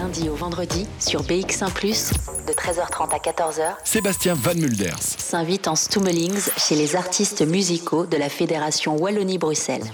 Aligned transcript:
lundi 0.00 0.30
au 0.30 0.34
vendredi 0.34 0.86
sur 0.98 1.22
BX1 1.24 1.66
de 2.46 2.52
13h30 2.54 3.10
à 3.10 3.18
14h. 3.18 3.74
Sébastien 3.84 4.32
Van 4.34 4.54
Mulders 4.54 4.98
s'invite 4.98 5.68
en 5.68 5.76
Stummelings 5.76 6.48
chez 6.56 6.74
les 6.74 6.96
artistes 6.96 7.42
musicaux 7.42 8.06
de 8.06 8.16
la 8.16 8.30
Fédération 8.30 8.96
Wallonie-Bruxelles. 8.96 9.84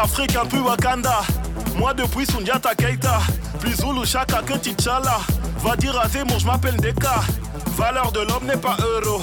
Afrique 0.00 0.36
un 0.36 0.46
peu 0.46 0.58
Wakanda. 0.58 1.22
Moi 1.78 1.94
depuis 1.94 2.26
Sundiata 2.26 2.74
Keita. 2.74 3.20
Plus 3.60 3.76
Zulu 3.76 4.04
Chaka 4.04 4.42
que 4.42 4.54
T'Challa. 4.54 5.18
Va 5.58 5.76
dire 5.76 5.98
à 5.98 6.08
Zemmour, 6.08 6.38
je 6.38 6.46
m'appelle 6.46 6.76
Deka. 6.76 7.20
Valeur 7.76 8.12
de 8.12 8.20
l'homme 8.20 8.44
n'est 8.46 8.56
pas 8.56 8.76
euro. 8.80 9.22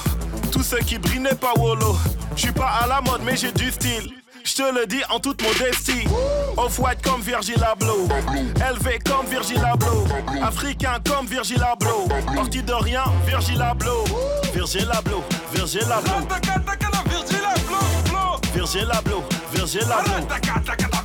Tout 0.52 0.64
ce 0.64 0.78
qui 0.78 0.98
brille 0.98 1.20
n'est 1.20 1.36
pas 1.36 1.54
Wolo. 1.58 1.98
Je 2.36 2.42
suis 2.42 2.52
pas 2.52 2.70
à 2.82 2.88
la 2.88 3.02
mode, 3.02 3.22
mais 3.26 3.36
j'ai 3.36 3.52
du 3.52 3.70
style. 3.72 4.14
Je 4.44 4.54
te 4.54 4.74
le 4.74 4.86
dis 4.86 5.02
en 5.10 5.20
toute 5.20 5.42
modestie. 5.42 6.06
Off-white 6.56 7.02
comme 7.02 7.22
Virgil 7.22 7.62
Abloh. 7.64 8.08
Élevé 8.70 9.00
comme 9.04 9.26
Virgil 9.26 9.64
Abloh. 9.64 10.06
Africain 10.42 10.98
comme 11.06 11.26
Virgil 11.26 11.62
Abloh. 11.64 12.08
Parti 12.34 12.62
de 12.62 12.74
rien, 12.74 13.04
Virgil 13.26 13.62
Abloh. 13.62 14.04
Virgil 14.54 14.88
Abloh, 14.92 15.24
Virgil 15.54 15.92
Abloh. 15.92 16.28
Virgil 16.34 16.52
Abloh, 16.70 17.04
Virgil 18.54 18.92
Abloh. 18.92 19.24
Virgil 19.54 19.92
Abloh, 19.92 21.05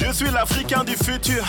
Je 0.00 0.12
suis 0.12 0.30
l'Africain 0.30 0.82
du 0.82 0.96
futur. 0.96 1.44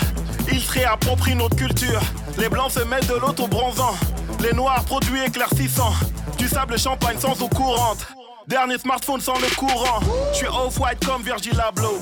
Ils 0.52 0.59
se 0.59 0.71
réapproprient 0.71 1.35
notre 1.35 1.55
culture. 1.55 2.02
Les 2.38 2.49
blancs 2.49 2.71
se 2.71 2.83
mettent 2.83 3.07
de 3.07 3.16
l'autre 3.16 3.44
au 3.44 3.47
bronzant. 3.47 3.95
Les 4.41 4.53
noirs 4.53 4.83
produits 4.83 5.23
éclaircissants. 5.25 5.94
Du 6.38 6.47
sable 6.47 6.77
champagne 6.77 7.17
sans 7.17 7.41
eau 7.41 7.47
courante. 7.47 8.05
Dernier 8.47 8.77
smartphone 8.77 9.22
sans 9.22 9.39
le 9.39 9.55
courant. 9.55 10.02
Je 10.33 10.38
suis 10.38 10.47
off-white 10.47 11.05
comme 11.05 11.22
Virgil 11.23 11.59
Abloh. 11.59 11.99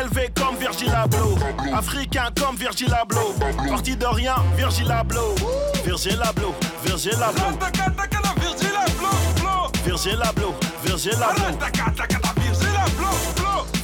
Élevé 0.00 0.30
comme 0.34 0.56
Virgil 0.56 0.92
Abloh. 0.92 1.38
Africain 1.72 2.28
comme 2.40 2.56
Virgil 2.56 2.92
Abloh. 2.92 3.34
Parti 3.68 3.96
de 3.96 4.06
rien, 4.06 4.34
Virgil 4.56 4.90
Abloh. 4.90 5.34
Virgil 5.84 6.20
Abloh, 6.22 6.54
Virgil 6.84 7.22
Abloh. 7.22 7.58
Virgil 9.84 10.22
Abloh, 10.22 10.54
Virgil 10.84 11.22
Abloh. 11.22 12.35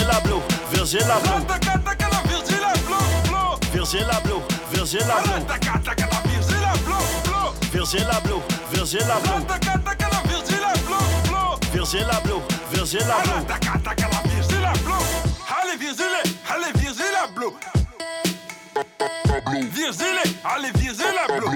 la 0.00 0.20
bloc. 0.20 0.42
Virgil 0.72 1.02
Abloh, 1.10 1.42
Virgil 2.28 2.64
Abloh. 2.70 3.02
Virgil 3.72 4.10
Abloh, 4.10 4.42
Virgil 4.72 5.02
Abloh. 5.02 5.42
Virgil 7.72 8.10
Abloh, 8.10 8.42
Virgil 8.72 9.10
Abloh. 9.10 9.40
Virgil 11.72 12.10
Abloh, 12.10 12.42
Virgil 12.72 13.02
Abloh. 13.02 13.44
Allez, 15.62 15.76
visez 15.78 16.04
allez, 16.48 16.72
visez 16.74 17.12
la 17.12 17.26
bloc. 17.28 17.54
Visez 19.72 20.04
allez, 20.44 20.72
visez 20.76 21.12
la 21.14 21.26
bloc. 21.38 21.54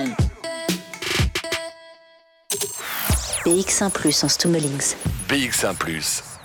BX1 3.44 3.91
Plus 3.91 4.25
en 4.25 4.28
Stummelings. 4.28 4.97
BX1⁇ 5.28 5.75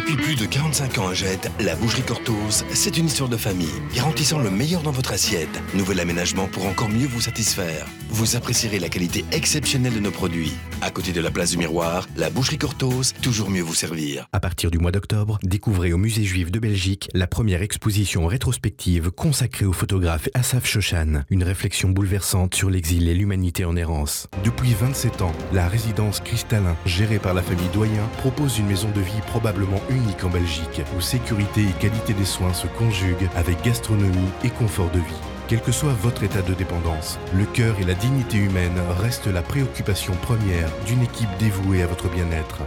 Depuis 0.00 0.16
plus 0.16 0.34
de 0.34 0.46
45 0.46 0.98
ans 0.98 1.08
à 1.08 1.14
Jette, 1.14 1.50
la 1.60 1.76
boucherie 1.76 2.02
Cortose, 2.02 2.64
c'est 2.72 2.96
une 2.96 3.04
histoire 3.04 3.28
de 3.28 3.36
famille, 3.36 3.68
garantissant 3.94 4.38
le 4.38 4.50
meilleur 4.50 4.80
dans 4.80 4.92
votre 4.92 5.12
assiette. 5.12 5.60
Nouvel 5.74 6.00
aménagement 6.00 6.46
pour 6.46 6.64
encore 6.64 6.88
mieux 6.88 7.06
vous 7.06 7.20
satisfaire. 7.20 7.86
Vous 8.08 8.34
apprécierez 8.34 8.78
la 8.78 8.88
qualité 8.88 9.26
exceptionnelle 9.30 9.92
de 9.92 10.00
nos 10.00 10.10
produits. 10.10 10.54
À 10.80 10.90
côté 10.90 11.12
de 11.12 11.20
la 11.20 11.30
place 11.30 11.50
du 11.50 11.58
miroir, 11.58 12.08
la 12.16 12.30
boucherie 12.30 12.56
Cortose, 12.56 13.12
toujours 13.20 13.50
mieux 13.50 13.60
vous 13.60 13.74
servir. 13.74 14.26
À 14.32 14.40
partir 14.40 14.70
du 14.70 14.78
mois 14.78 14.90
d'octobre, 14.90 15.38
découvrez 15.42 15.92
au 15.92 15.98
Musée 15.98 16.24
juif 16.24 16.50
de 16.50 16.58
Belgique 16.58 17.10
la 17.12 17.26
première 17.26 17.60
exposition 17.60 18.26
rétrospective 18.26 19.10
consacrée 19.10 19.66
au 19.66 19.74
photographe 19.74 20.30
Asaf 20.32 20.66
Shoshan, 20.66 21.24
une 21.28 21.44
réflexion 21.44 21.90
bouleversante 21.90 22.54
sur 22.54 22.70
l'exil 22.70 23.06
et 23.06 23.14
l'humanité 23.14 23.66
en 23.66 23.76
errance. 23.76 24.28
Depuis 24.44 24.72
27 24.72 25.20
ans, 25.20 25.32
la 25.52 25.68
résidence 25.68 26.20
Cristallin, 26.20 26.76
gérée 26.86 27.18
par 27.18 27.34
la 27.34 27.42
famille 27.42 27.68
Doyen, 27.74 28.08
propose 28.18 28.58
une 28.58 28.66
maison 28.66 28.88
de 28.94 29.00
vie 29.00 29.20
probablement 29.26 29.80
unique 29.90 29.99
en 30.22 30.28
Belgique, 30.28 30.82
où 30.96 31.00
sécurité 31.00 31.62
et 31.62 31.80
qualité 31.80 32.12
des 32.12 32.24
soins 32.24 32.54
se 32.54 32.66
conjuguent 32.66 33.28
avec 33.36 33.62
gastronomie 33.62 34.30
et 34.44 34.50
confort 34.50 34.90
de 34.90 34.98
vie. 34.98 35.20
Quel 35.48 35.60
que 35.60 35.72
soit 35.72 35.92
votre 35.92 36.22
état 36.22 36.42
de 36.42 36.54
dépendance, 36.54 37.18
le 37.34 37.44
cœur 37.44 37.74
et 37.80 37.84
la 37.84 37.94
dignité 37.94 38.38
humaine 38.38 38.80
restent 39.00 39.26
la 39.26 39.42
préoccupation 39.42 40.14
première 40.22 40.70
d'une 40.86 41.02
équipe 41.02 41.28
dévouée 41.38 41.82
à 41.82 41.86
votre 41.86 42.08
bien-être. 42.08 42.58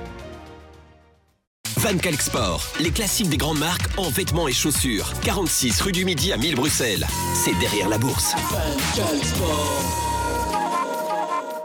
Van 1.77 1.97
Kalk 1.97 2.21
Sport, 2.21 2.63
les 2.79 2.91
classiques 2.91 3.29
des 3.29 3.37
grandes 3.37 3.59
marques 3.59 3.89
en 3.97 4.09
vêtements 4.09 4.47
et 4.47 4.53
chaussures. 4.53 5.11
46 5.23 5.81
rue 5.81 5.91
du 5.91 6.05
Midi 6.05 6.31
à 6.31 6.37
1000 6.37 6.55
Bruxelles. 6.55 7.05
C'est 7.35 7.57
derrière 7.59 7.89
la 7.89 7.97
bourse. 7.97 8.35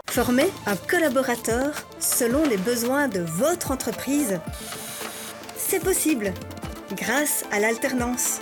Former 0.09 0.49
un 0.65 0.75
collaborateur 0.75 1.71
selon 1.99 2.43
les 2.45 2.57
besoins 2.57 3.07
de 3.07 3.19
votre 3.19 3.71
entreprise, 3.71 4.39
c'est 5.69 5.83
possible 5.83 6.33
grâce 6.95 7.45
à 7.51 7.59
l'alternance. 7.59 8.41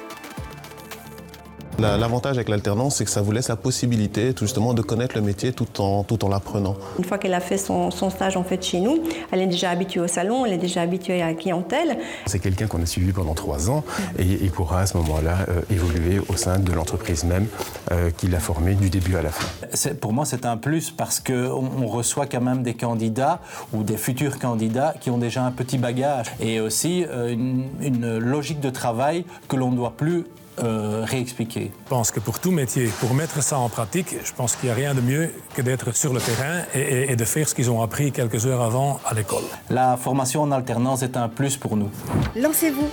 La- 1.80 1.96
L'avantage 1.98 2.38
avec 2.38 2.50
l'alternance, 2.50 2.96
c'est 2.96 3.06
que 3.06 3.12
ça 3.12 3.22
vous 3.22 3.32
laisse 3.32 3.50
la 3.50 3.56
possibilité 3.56 4.34
tout 4.34 4.46
justement 4.46 4.74
de 4.74 4.82
connaître 4.82 5.16
le 5.16 5.22
métier 5.22 5.52
tout 5.54 5.80
en, 5.82 6.04
tout 6.04 6.24
en 6.26 6.30
l'apprenant. 6.30 6.76
Une 6.98 7.04
fois 7.06 7.18
qu'elle 7.20 7.34
a 7.36 7.40
fait 7.40 7.58
son, 7.58 7.92
son 7.92 8.10
stage 8.10 8.36
en 8.36 8.44
fait 8.44 8.64
chez 8.64 8.80
nous, 8.80 9.04
elle 9.32 9.42
est 9.42 9.48
déjà 9.48 9.70
habituée 9.70 10.00
au 10.00 10.08
salon, 10.08 10.46
elle 10.46 10.54
est 10.54 10.58
déjà 10.58 10.82
habituée 10.82 11.22
à 11.22 11.28
la 11.28 11.34
clientèle. 11.36 11.98
C'est 12.26 12.40
quelqu'un 12.40 12.66
qu'on 12.68 12.82
a 12.82 12.86
suivi 12.88 13.12
pendant 13.12 13.36
trois 13.36 13.70
ans 13.70 13.84
et 14.18 14.24
il 14.24 14.50
pourra 14.52 14.82
à 14.82 14.86
ce 14.88 14.98
moment-là 14.98 15.38
euh, 15.50 15.62
évoluer 15.70 16.20
au 16.30 16.36
sein 16.36 16.58
de 16.58 16.72
l'entreprise 16.72 17.24
même 17.26 17.46
euh, 17.92 18.10
qu'il 18.10 18.34
a 18.34 18.40
formée 18.40 18.74
du 18.74 18.90
début 18.90 19.16
à 19.16 19.22
la 19.22 19.30
fin. 19.30 19.48
C'est- 19.74 20.00
Pour 20.00 20.14
moi, 20.14 20.26
c'est 20.26 20.46
un 20.46 20.58
plus 20.58 20.90
parce 20.90 21.20
qu'on 21.20 21.70
on 21.80 21.86
reçoit 21.88 22.26
quand 22.26 22.42
même 22.42 22.64
des 22.64 22.74
candidats 22.74 23.40
ou 23.74 23.84
des 23.84 23.98
futurs 23.98 24.40
candidats 24.40 24.96
qui 25.00 25.10
ont 25.12 25.18
déjà 25.20 25.44
un 25.44 25.52
petit 25.52 25.78
bagage 25.78 26.28
et 26.40 26.60
aussi 26.60 27.06
euh, 27.08 27.32
une, 27.32 27.66
une 27.82 28.18
logique 28.18 28.60
de 28.62 28.70
travail 28.72 29.26
que 29.48 29.56
l'on 29.56 29.70
ne 29.72 29.76
doit 29.76 29.94
plus 29.96 30.26
euh, 30.60 31.04
réexpliquer. 31.06 31.72
Je 31.86 31.90
pense 31.90 32.12
que 32.12 32.20
pour 32.20 32.40
tout 32.40 32.52
métier, 32.52 32.88
pour 33.00 33.14
mettre 33.14 33.42
ça 33.44 33.58
en 33.60 33.70
pratique, 33.70 34.16
je 34.24 34.32
pense 34.34 34.56
qu'il 34.56 34.66
n'y 34.68 34.72
a 34.72 34.76
rien 34.76 34.94
de 34.96 35.02
mieux 35.02 35.32
que 35.56 35.62
d'être 35.62 35.96
sur 35.96 36.14
le 36.14 36.20
terrain 36.22 36.62
et, 36.74 36.80
et- 36.80 37.12
et 37.12 37.16
de 37.16 37.26
faire 37.26 37.48
ce 37.48 37.56
qu'ils 37.56 37.70
ont 37.72 37.82
appris 37.82 38.12
quelques 38.12 38.46
heures 38.46 38.62
avant 38.62 39.00
à 39.06 39.14
l'école. 39.14 39.44
La 39.70 39.98
formation 39.98 40.42
en 40.42 40.52
alternance 40.52 41.02
est 41.04 41.16
un 41.18 41.30
plus 41.30 41.58
pour 41.58 41.78
nous. 41.78 41.90
Lancez-vous, 42.36 42.88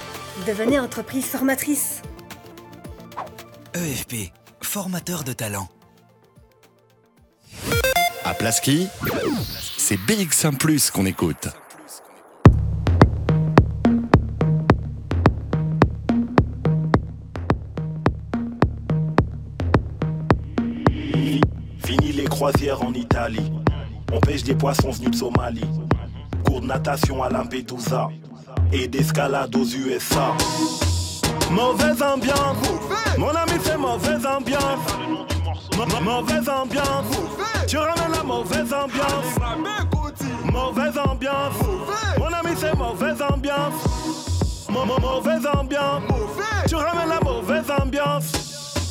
devenez 0.46 0.78
entreprise 0.78 1.26
formatrice. 1.26 2.02
EFP, 3.74 4.32
formateur 4.62 5.24
de 5.24 5.32
talent. 5.32 5.68
À 8.24 8.32
Plaski, 8.34 8.88
c'est 9.76 9.96
BX1⁇ 9.96 10.56
qu'on 10.90 11.04
écoute. 11.06 11.48
Croisière 22.44 22.82
en 22.82 22.92
Italie. 22.92 23.50
On 24.12 24.20
pêche 24.20 24.42
des 24.44 24.54
poissons 24.54 24.90
venus 24.90 25.12
de 25.12 25.16
Somalie. 25.16 25.64
Cours 26.44 26.60
de 26.60 26.66
natation 26.66 27.22
à 27.22 27.30
Lampedusa. 27.30 28.10
Et 28.70 28.86
d'escalade 28.86 29.56
aux 29.56 29.64
USA. 29.64 30.34
Mauvaise 31.50 32.02
ambiance. 32.02 32.58
Mon 33.16 33.30
ami, 33.30 33.52
c'est 33.62 33.78
mauvaise 33.78 34.26
ambiance. 34.26 34.78
mauvaise 36.02 36.48
ambiance. 36.50 37.16
Tu 37.66 37.78
ramènes 37.78 38.12
la 38.12 38.22
mauvaise 38.22 38.74
ambiance. 38.74 39.38
Mauvaise 40.44 40.98
ambiance. 40.98 41.54
Mon 42.18 42.26
ami, 42.26 42.50
c'est 42.58 42.76
mauvaise 42.76 43.22
ambiance. 43.22 43.88
mauvaise 44.68 45.46
ambiance. 45.46 46.02
Tu 46.68 46.74
ramènes 46.74 47.08
la 47.08 47.20
mauvaise 47.20 47.70
ambiance. 47.70 48.43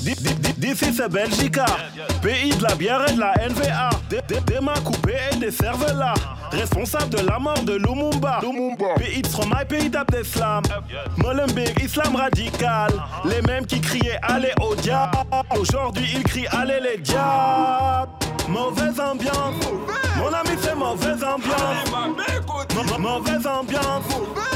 D'ici 0.03 0.93
c'est 0.93 1.09
Belgica, 1.09 1.65
pays 2.21 2.53
de 2.55 2.63
la 2.63 2.75
bière 2.75 3.05
et 3.07 3.13
de 3.13 3.19
la 3.21 3.33
NVA. 3.47 3.89
Des 4.09 4.59
mains 4.59 4.73
coupées 4.83 5.15
et 5.31 5.35
des 5.37 5.51
cervelas. 5.51 6.13
Responsable 6.51 7.09
de 7.09 7.25
la 7.25 7.39
mort 7.39 7.61
de 7.63 7.75
Lumumba. 7.75 8.41
Pays 8.97 9.21
de 9.21 9.27
Stromae, 9.27 9.65
pays 9.65 9.89
d'Abdeslam. 9.89 10.63
Molenbeek, 11.17 11.81
islam 11.81 12.15
radical. 12.15 12.91
Les 13.25 13.41
mêmes 13.43 13.65
qui 13.65 13.79
criaient 13.79 14.19
allez 14.21 14.51
au 14.61 14.75
diable. 14.75 15.17
Aujourd'hui 15.57 16.05
ils 16.15 16.23
crient 16.23 16.47
allez 16.51 16.81
les 16.81 16.97
diables. 16.97 18.11
Mauvaise 18.49 18.99
ambiance. 18.99 19.55
Mon 20.17 20.27
ami, 20.27 20.57
c'est 20.61 20.75
mauvaise 20.75 21.23
ambiance. 21.23 22.19
mauvaise 22.99 23.47
ambiance. 23.47 24.03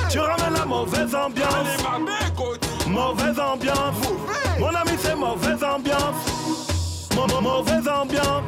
Tu 0.09 0.19
ramènes 0.19 0.53
la 0.53 0.65
mauvaise 0.65 1.15
ambiance. 1.15 2.66
Mauvaise 2.89 3.39
ambiance. 3.39 3.95
Mon 4.59 4.67
ami, 4.67 4.97
c'est 4.97 5.15
mauvaise 5.15 5.63
ambiance. 5.63 7.09
mauvaise 7.41 7.87
ambiance. 7.87 8.43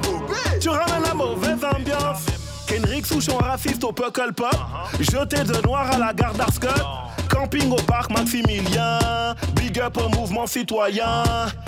Tu 0.59 0.69
ramènes 0.69 1.03
la 1.03 1.13
mauvaise 1.13 1.63
ambiance. 1.63 2.25
Kendrick 2.67 3.05
Souchon 3.05 3.37
raciste 3.37 3.83
au 3.83 3.91
Puckle 3.91 4.33
Pop. 4.35 4.55
Jeté 4.99 5.43
de 5.43 5.61
noir 5.65 5.91
à 5.91 5.97
la 5.97 6.13
garde 6.13 6.37
d'Arscott. 6.37 6.83
Camping 7.29 7.71
au 7.71 7.81
parc 7.81 8.11
Maximilien. 8.11 9.35
Big 9.55 9.79
up 9.79 9.97
au 9.97 10.09
mouvement 10.09 10.47
citoyen. 10.47 11.23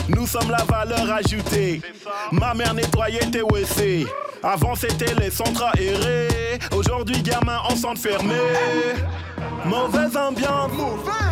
Nous 0.09 0.27
sommes 0.27 0.49
la 0.51 0.63
valeur 0.63 1.11
ajoutée. 1.13 1.81
Ma 2.31 2.53
mère 2.53 2.73
nettoyait 2.73 3.29
tes 3.31 3.41
WC. 3.41 4.07
Avant 4.43 4.75
c'était 4.75 5.13
les 5.19 5.29
centres 5.29 5.65
aérés. 5.75 6.59
Aujourd'hui, 6.71 7.21
gamin 7.21 7.59
en 7.69 7.75
centre 7.75 8.01
fermé. 8.01 8.35
Mauvaise 9.65 10.17
ambiance. 10.17 10.71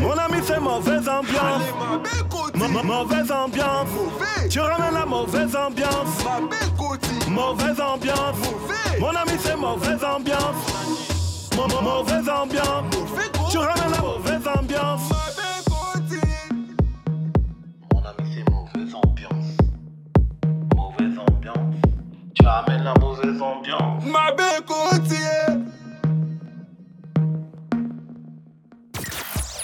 Mon 0.02 0.12
ami, 0.18 0.42
c'est 0.46 0.60
mauvaise 0.60 1.08
ambiance. 1.10 1.64
mauvaise 2.84 3.31
ambiance. 3.31 3.88
Tu 4.50 4.60
ramènes 4.60 4.94
la 4.94 5.06
mauvaise 5.06 5.56
ambiance. 5.56 6.24
Mauvaise 7.30 7.81
ambiance. 7.81 8.38
Mon 9.00 9.10
ami, 9.10 9.31
c'est 9.40 9.56
mauvaise 9.56 10.04
ambiance. 10.04 10.56
mauvaise 11.58 12.30
ambiance. 12.30 12.84
Tu 13.52 13.58
ramènes 13.58 13.92
la 13.92 14.02
mauvaise 14.02 14.48
ambiance. 14.48 15.10
Mon 17.92 18.02
ami, 18.06 18.32
c'est 18.36 18.50
mauvaise 18.50 18.96
ambiance. 18.96 19.58
Mauvaise 20.75 21.20
ambiance. 21.20 21.75
Tu 22.36 22.46
ramènes 22.46 22.84
la 22.84 22.94
mauvaise 23.00 23.42
ambiance. 23.42 24.04
Ma 24.06 24.32
belle 24.34 24.64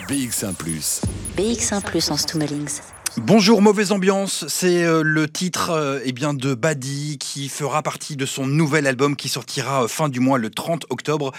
BX1⁇ 0.08 0.54
BX1⁇ 1.36 1.82
en 2.12 2.18
Stummelings. 2.18 2.80
Bonjour 3.18 3.64
mauvaise 3.64 3.92
ambiance, 3.92 4.46
c'est 4.48 4.84
euh, 4.84 5.02
le 5.02 5.28
titre 5.28 5.72
euh, 5.72 6.00
eh 6.04 6.12
bien 6.12 6.36
de 6.36 6.54
Badi 6.54 7.18
qui 7.18 7.50
fera 7.50 7.82
partie 7.82 8.16
de 8.16 8.28
son 8.28 8.46
nouvel 8.46 8.86
album 8.86 9.16
qui 9.16 9.30
sortira 9.30 9.86
euh, 9.86 9.88
fin 9.88 10.08
du 10.08 10.20
mois 10.20 10.38
le 10.38 10.52
30 10.52 10.86
octobre 10.92 11.32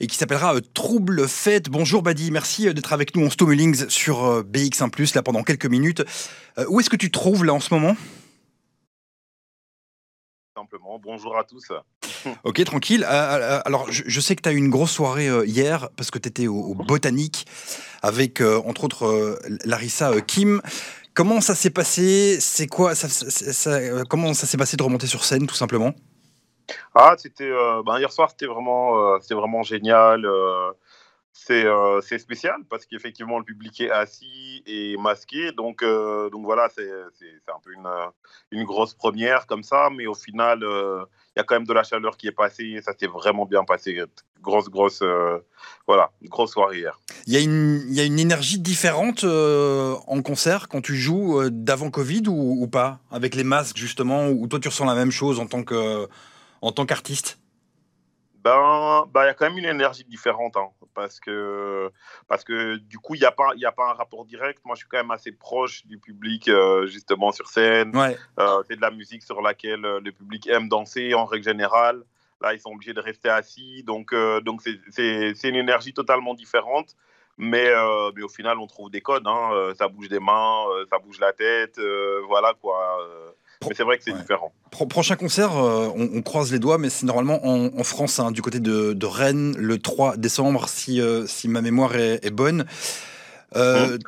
et 0.00 0.06
qui 0.06 0.16
s'appellera 0.16 0.54
Trouble 0.72 1.28
Fête. 1.28 1.68
Bonjour 1.68 2.00
Badi, 2.00 2.30
merci 2.30 2.72
d'être 2.72 2.94
avec 2.94 3.14
nous 3.14 3.26
en 3.26 3.28
Stummelings 3.28 3.90
sur 3.90 4.42
BX1⁇ 4.44 4.90
là 5.14 5.22
pendant 5.22 5.42
quelques 5.42 5.66
minutes. 5.66 6.02
Où 6.68 6.80
est-ce 6.80 6.88
que 6.88 6.96
tu 6.96 7.10
te 7.10 7.18
trouves 7.18 7.44
là 7.44 7.52
en 7.52 7.60
ce 7.60 7.74
moment? 7.74 7.96
Simplement. 10.56 10.98
Bonjour 10.98 11.36
à 11.36 11.44
tous. 11.44 11.70
ok, 12.44 12.64
tranquille. 12.64 13.04
Alors, 13.04 13.92
je, 13.92 14.20
sais 14.20 14.36
que 14.36 14.40
tu 14.40 14.48
as 14.48 14.52
eu 14.52 14.56
une 14.56 14.70
grosse 14.70 14.92
soirée 14.92 15.28
hier 15.44 15.90
parce 15.96 16.10
que 16.10 16.18
tu 16.18 16.28
étais 16.28 16.46
au, 16.46 16.74
Botanique 16.74 17.46
avec, 18.06 18.40
entre 18.40 18.84
autres, 18.84 19.38
Larissa 19.64 20.20
Kim. 20.20 20.60
Comment 21.14 21.40
ça 21.40 21.54
s'est 21.54 21.70
passé? 21.70 22.38
C'est 22.40 22.66
quoi? 22.66 22.94
Ça, 22.94 23.78
Comment 24.08 24.34
ça 24.34 24.46
s'est 24.46 24.58
passé 24.58 24.76
de 24.76 24.82
remonter 24.82 25.06
sur 25.06 25.24
scène, 25.24 25.46
tout 25.46 25.54
simplement? 25.54 25.94
Ah, 26.94 27.14
c'était 27.16 27.50
ben, 27.84 27.98
hier 27.98 28.12
soir, 28.12 28.30
c'était 28.30 28.46
vraiment, 28.46 29.20
c'était 29.20 29.34
vraiment 29.34 29.62
génial. 29.62 30.24
Euh, 30.24 30.72
c'est 31.38 32.18
spécial 32.18 32.56
parce 32.68 32.86
qu'effectivement 32.86 33.38
le 33.38 33.44
public 33.44 33.80
est 33.80 33.90
assis 33.90 34.62
et 34.66 34.96
masqué. 34.96 35.52
Donc, 35.52 35.82
euh, 35.82 36.30
donc 36.30 36.44
voilà, 36.44 36.68
c'est 36.74 36.88
un 36.88 37.60
peu 37.62 37.72
une, 37.72 37.88
une, 38.50 38.64
grosse 38.64 38.94
première 38.94 39.46
comme 39.46 39.62
ça. 39.62 39.90
Mais 39.94 40.06
au 40.06 40.14
final, 40.14 40.62
euh, 40.62 41.04
il 41.34 41.38
y 41.38 41.42
a 41.42 41.44
quand 41.44 41.54
même 41.54 41.66
de 41.66 41.72
la 41.72 41.82
chaleur 41.82 42.16
qui 42.16 42.26
est 42.26 42.32
passée. 42.32 42.80
Ça 42.82 42.92
s'est 42.98 43.06
vraiment 43.06 43.44
bien 43.44 43.64
passé. 43.64 44.02
Grosse, 44.40 44.68
grosse, 44.68 45.02
voilà, 45.86 46.10
grosse 46.24 46.52
soirée 46.52 46.78
hier. 46.78 46.98
Il 47.26 47.34
y, 47.34 47.36
a 47.36 47.40
une, 47.40 47.82
y 47.88 48.00
a 48.00 48.04
une 48.04 48.18
énergie 48.18 48.58
différente 48.58 49.24
en 49.24 50.22
concert 50.22 50.68
quand 50.68 50.80
tu 50.80 50.96
joues 50.96 51.50
d'avant 51.50 51.90
Covid 51.90 52.22
ou, 52.28 52.62
ou, 52.62 52.66
pas? 52.66 53.00
Avec 53.10 53.34
les 53.34 53.44
masques 53.44 53.76
justement 53.76 54.28
Ou 54.28 54.46
toi 54.46 54.60
tu 54.60 54.68
ressens 54.68 54.86
la 54.86 54.94
même 54.94 55.10
chose 55.10 55.40
en 55.40 55.46
tant 55.46 56.86
qu'artiste? 56.86 57.38
Ben, 58.46 59.06
ben, 59.12 59.24
il 59.24 59.26
y 59.26 59.30
a 59.30 59.34
quand 59.34 59.48
même 59.48 59.58
une 59.58 59.64
énergie 59.64 60.04
différente, 60.04 60.56
hein, 60.56 60.68
parce 60.94 61.18
que 61.18 61.90
parce 62.28 62.44
que 62.44 62.76
du 62.76 62.98
coup, 62.98 63.16
il 63.16 63.20
n'y 63.20 63.26
a 63.26 63.32
pas 63.32 63.48
a 63.60 63.72
pas 63.72 63.90
un 63.90 63.94
rapport 63.94 64.24
direct. 64.24 64.60
Moi, 64.64 64.76
je 64.76 64.80
suis 64.82 64.88
quand 64.88 64.98
même 64.98 65.10
assez 65.10 65.32
proche 65.32 65.84
du 65.84 65.98
public, 65.98 66.48
euh, 66.48 66.86
justement 66.86 67.32
sur 67.32 67.48
scène. 67.48 67.92
Euh, 67.96 68.62
c'est 68.68 68.76
de 68.76 68.80
la 68.80 68.92
musique 68.92 69.24
sur 69.24 69.42
laquelle 69.42 69.84
euh, 69.84 70.00
le 70.00 70.12
public 70.12 70.46
aime 70.46 70.68
danser 70.68 71.12
en 71.14 71.24
règle 71.24 71.44
générale. 71.44 72.04
Là, 72.40 72.54
ils 72.54 72.60
sont 72.60 72.70
obligés 72.70 72.94
de 72.94 73.00
rester 73.00 73.30
assis, 73.30 73.82
donc 73.82 74.14
donc 74.44 74.62
c'est 74.62 75.48
une 75.48 75.56
énergie 75.56 75.92
totalement 75.92 76.34
différente. 76.34 76.94
Mais, 77.38 77.68
mais 78.14 78.22
au 78.22 78.28
final, 78.28 78.58
on 78.58 78.66
trouve 78.66 78.90
des 78.90 79.00
codes. 79.00 79.26
Hein. 79.26 79.72
ça 79.78 79.88
bouge 79.88 80.08
des 80.08 80.20
mains, 80.20 80.66
ça 80.90 80.98
bouge 80.98 81.18
la 81.18 81.32
tête, 81.32 81.80
voilà 82.28 82.52
quoi. 82.60 82.98
Mais 83.68 83.74
c'est 83.74 83.84
vrai 83.84 83.98
que 83.98 84.04
c'est 84.04 84.16
différent. 84.16 84.52
prochain 84.70 85.16
concert, 85.16 85.56
euh, 85.56 85.88
on, 85.96 86.22
croise 86.22 86.52
les 86.52 86.58
doigts, 86.58 86.78
mais 86.78 86.90
c'est 86.90 87.06
normalement 87.06 87.40
en, 87.44 87.84
France, 87.84 88.18
hein, 88.18 88.30
du 88.30 88.42
côté 88.42 88.60
de, 88.60 89.06
Rennes, 89.06 89.54
le 89.58 89.78
3 89.78 90.16
décembre, 90.16 90.68
si, 90.68 91.00
euh, 91.00 91.26
si 91.26 91.48
ma 91.48 91.62
mémoire 91.62 91.96
est 91.96 92.30
bonne. 92.30 92.66
Euh, 93.54 93.98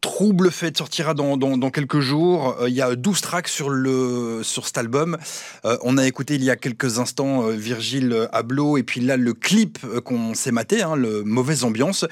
Trouble 0.00 0.50
Fête 0.50 0.76
sortira 0.76 1.14
dans, 1.14 1.36
dans, 1.36 1.70
quelques 1.70 2.00
jours. 2.00 2.56
Euh, 2.60 2.68
il 2.68 2.74
y 2.74 2.82
a 2.82 2.94
12 2.94 3.20
tracks 3.20 3.48
sur, 3.48 3.70
le, 3.70 4.42
sur 4.42 4.66
cet 4.66 4.78
album. 4.78 5.16
Euh, 5.64 5.78
on 5.82 5.96
a 5.96 6.06
écouté 6.06 6.34
il 6.34 6.44
y 6.44 6.50
a 6.50 6.56
quelques 6.56 6.98
instants 6.98 7.48
Virgile 7.48 8.28
Abloh 8.32 8.76
et 8.76 8.82
puis 8.82 9.00
là 9.00 9.16
le 9.16 9.32
clip 9.32 9.78
qu'on 10.04 10.34
s'est 10.34 10.52
maté, 10.52 10.82
hein, 10.82 10.96
le 10.96 11.22
Mauvaise 11.22 11.64
Ambiance. 11.64 12.04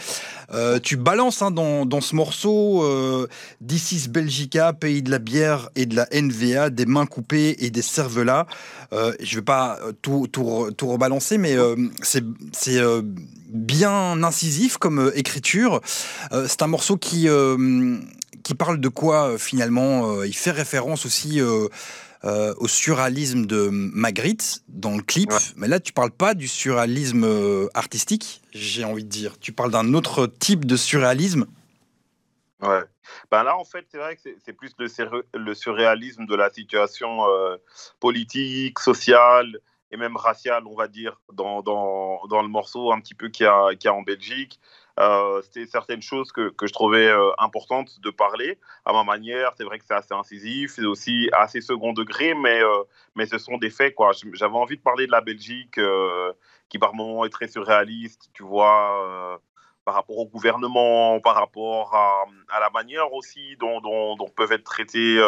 tu 0.82 0.96
balances 0.96 1.42
hein, 1.42 1.50
dans, 1.50 1.84
dans, 1.86 2.00
ce 2.00 2.14
morceau 2.14 2.86
This 3.66 4.08
Belgica, 4.08 4.72
pays 4.72 5.02
de 5.02 5.10
la 5.10 5.18
bière 5.18 5.68
et 5.76 5.86
de 5.86 5.96
la 5.96 6.08
NVA, 6.12 6.70
des 6.70 6.86
mains 6.86 7.06
coupées 7.06 7.56
et 7.58 7.70
des 7.70 7.82
cervelas. 7.82 8.46
je 8.92 9.36
vais 9.36 9.42
pas 9.42 9.78
tout, 10.00 10.26
tout, 10.30 10.70
tout 10.76 10.88
rebalancer, 10.88 11.38
mais 11.38 11.56
c'est 12.02 12.24
bien 13.52 14.22
incisif 14.22 14.78
comme 14.78 14.98
euh, 14.98 15.18
écriture. 15.18 15.80
Euh, 16.32 16.46
c'est 16.48 16.62
un 16.62 16.66
morceau 16.66 16.96
qui, 16.96 17.28
euh, 17.28 17.98
qui 18.42 18.54
parle 18.54 18.80
de 18.80 18.88
quoi 18.88 19.38
finalement 19.38 20.24
Il 20.24 20.34
fait 20.34 20.50
référence 20.50 21.06
aussi 21.06 21.40
au 21.40 22.68
surréalisme 22.68 23.46
de 23.46 23.68
Magritte 23.70 24.62
dans 24.68 24.96
le 24.96 25.02
clip. 25.02 25.30
Mais 25.56 25.68
là, 25.68 25.78
tu 25.78 25.92
parles 25.92 26.10
pas 26.10 26.34
du 26.34 26.48
surréalisme 26.48 27.68
artistique, 27.74 28.42
j'ai 28.52 28.84
envie 28.84 29.04
de 29.04 29.08
dire. 29.08 29.38
Tu 29.38 29.52
parles 29.52 29.70
d'un 29.70 29.94
autre 29.94 30.26
type 30.26 30.64
de 30.64 30.76
surréalisme. 30.76 31.46
Ouais. 32.60 32.82
Ben 33.30 33.44
là, 33.44 33.56
en 33.56 33.64
fait, 33.64 33.86
c'est 33.90 33.98
vrai 33.98 34.16
que 34.16 34.22
c'est 34.44 34.52
plus 34.52 34.72
le, 34.78 35.24
le, 35.34 35.54
surréalisme 35.54 36.26
de 36.26 36.34
la 36.34 36.50
situation 36.50 37.18
politique, 38.00 38.78
sociale, 38.78 39.58
et 39.92 39.96
même 39.98 40.16
racial, 40.16 40.64
on 40.66 40.74
va 40.74 40.88
dire, 40.88 41.20
dans, 41.32 41.62
dans, 41.62 42.22
dans 42.28 42.42
le 42.42 42.48
morceau 42.48 42.92
un 42.92 43.00
petit 43.00 43.14
peu 43.14 43.28
qu'il 43.28 43.44
y, 43.44 43.48
a, 43.48 43.68
a 43.68 43.92
en 43.92 44.02
Belgique. 44.02 44.58
Euh, 44.98 45.40
c'était 45.42 45.66
certaines 45.66 46.02
choses 46.02 46.32
que, 46.32 46.50
que 46.50 46.66
je 46.66 46.72
trouvais 46.72 47.06
euh, 47.06 47.30
importantes 47.38 48.00
de 48.00 48.10
parler 48.10 48.58
à 48.84 48.92
ma 48.92 49.04
manière. 49.04 49.52
C'est 49.56 49.64
vrai 49.64 49.78
que 49.78 49.84
c'est 49.86 49.94
assez 49.94 50.14
incisif, 50.14 50.72
c'est 50.74 50.84
aussi 50.84 51.28
assez 51.32 51.60
second 51.60 51.92
degré, 51.92 52.34
mais, 52.34 52.62
euh, 52.62 52.82
mais 53.14 53.26
ce 53.26 53.38
sont 53.38 53.58
des 53.58 53.70
faits. 53.70 53.94
quoi. 53.94 54.12
J'avais 54.32 54.56
envie 54.56 54.76
de 54.76 54.82
parler 54.82 55.06
de 55.06 55.12
la 55.12 55.20
Belgique, 55.20 55.78
qui 56.68 56.78
par 56.78 56.94
moments 56.94 57.24
est 57.26 57.30
très 57.30 57.48
surréaliste, 57.48 58.30
tu 58.32 58.42
vois 58.42 59.40
par 59.84 59.94
rapport 59.94 60.16
au 60.16 60.26
gouvernement, 60.26 61.18
par 61.18 61.34
rapport 61.34 61.92
à, 61.92 62.24
à 62.50 62.60
la 62.60 62.70
manière 62.70 63.12
aussi 63.12 63.56
dont, 63.58 63.80
dont, 63.80 64.28
peuvent 64.28 64.52
être 64.52 64.62
traités 64.62 65.20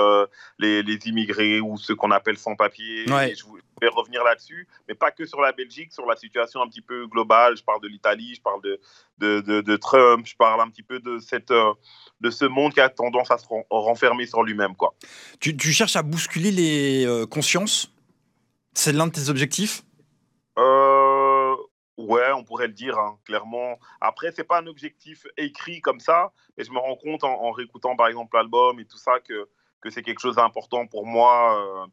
les, 0.60 0.84
les, 0.84 1.08
immigrés 1.08 1.60
ou 1.60 1.76
ceux 1.76 1.96
qu'on 1.96 2.12
appelle 2.12 2.38
sans-papiers. 2.38 3.10
Ouais 3.10 3.34
vais 3.84 3.90
revenir 3.90 4.24
là-dessus, 4.24 4.68
mais 4.88 4.94
pas 4.94 5.10
que 5.10 5.26
sur 5.26 5.40
la 5.40 5.52
Belgique, 5.52 5.92
sur 5.92 6.06
la 6.06 6.16
situation 6.16 6.62
un 6.62 6.68
petit 6.68 6.80
peu 6.80 7.06
globale. 7.06 7.56
Je 7.56 7.62
parle 7.62 7.80
de 7.80 7.88
l'Italie, 7.88 8.34
je 8.34 8.40
parle 8.40 8.62
de, 8.62 8.80
de, 9.18 9.40
de, 9.40 9.60
de, 9.60 9.76
Trump, 9.76 10.26
je 10.26 10.36
parle 10.36 10.60
un 10.60 10.68
petit 10.68 10.82
peu 10.82 11.00
de, 11.00 11.18
cette, 11.18 11.50
euh, 11.50 11.72
de 12.20 12.30
ce 12.30 12.44
monde 12.44 12.72
qui 12.72 12.80
a 12.80 12.88
tendance 12.88 13.30
à 13.30 13.38
se 13.38 13.46
renfermer 13.70 14.26
sur 14.26 14.42
lui-même. 14.42 14.74
Quoi. 14.76 14.94
Tu, 15.40 15.56
tu, 15.56 15.72
cherches 15.72 15.96
à 15.96 16.02
bousculer 16.02 16.50
les 16.50 17.06
euh, 17.06 17.26
consciences? 17.26 17.90
C'est 18.72 18.92
l'un 18.92 19.06
de 19.06 19.12
tes 19.12 19.28
objectifs? 19.28 19.82
Euh, 20.58 21.54
Ouais, 21.96 22.32
on 22.32 22.42
pourrait 22.42 22.66
le 22.66 22.72
dire, 22.72 22.98
hein, 22.98 23.18
clairement. 23.24 23.78
Après, 24.00 24.32
c'est 24.32 24.44
pas 24.44 24.58
un 24.58 24.66
objectif 24.66 25.26
écrit 25.36 25.80
comme 25.80 26.00
ça, 26.00 26.32
mais 26.56 26.64
je 26.64 26.72
me 26.72 26.78
rends 26.78 26.96
compte 26.96 27.22
en, 27.22 27.40
en 27.40 27.52
réécoutant 27.52 27.94
par 27.94 28.08
exemple 28.08 28.36
l'album 28.36 28.80
et 28.80 28.84
tout 28.84 28.98
ça 28.98 29.20
que, 29.20 29.48
que 29.80 29.90
c'est 29.90 30.02
quelque 30.02 30.20
chose 30.20 30.36
d'important 30.36 30.86
pour 30.88 31.06
moi 31.06 31.56
euh, 31.56 31.86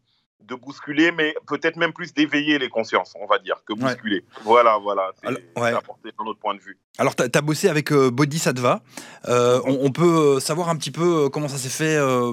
de 0.44 0.56
bousculer, 0.56 1.12
mais 1.12 1.36
peut-être 1.48 1.76
même 1.78 1.94
plus 1.94 2.14
d'éveiller 2.14 2.60
les 2.60 2.70
consciences, 2.70 3.14
on 3.20 3.26
va 3.26 3.40
dire, 3.40 3.62
que 3.66 3.74
bousculer. 3.74 4.18
Ouais. 4.18 4.42
Voilà, 4.44 4.78
voilà, 4.78 5.12
c'est 5.22 5.30
ouais. 5.60 5.74
apporter 5.74 6.10
un 6.20 6.26
autre 6.26 6.40
point 6.40 6.56
de 6.56 6.60
vue. 6.60 6.78
Alors, 6.98 7.16
tu 7.16 7.24
as, 7.24 7.42
bossé 7.42 7.70
avec 7.70 7.92
euh, 7.92 8.12
Bodhisattva. 8.12 8.82
Euh, 9.28 9.62
on, 9.66 9.86
on, 9.86 9.92
peut 9.92 10.40
savoir 10.40 10.70
un 10.70 10.76
petit 10.76 10.92
peu 10.92 11.30
comment 11.30 11.48
ça 11.48 11.58
s'est 11.58 11.70
fait, 11.70 11.96
euh, 11.96 12.32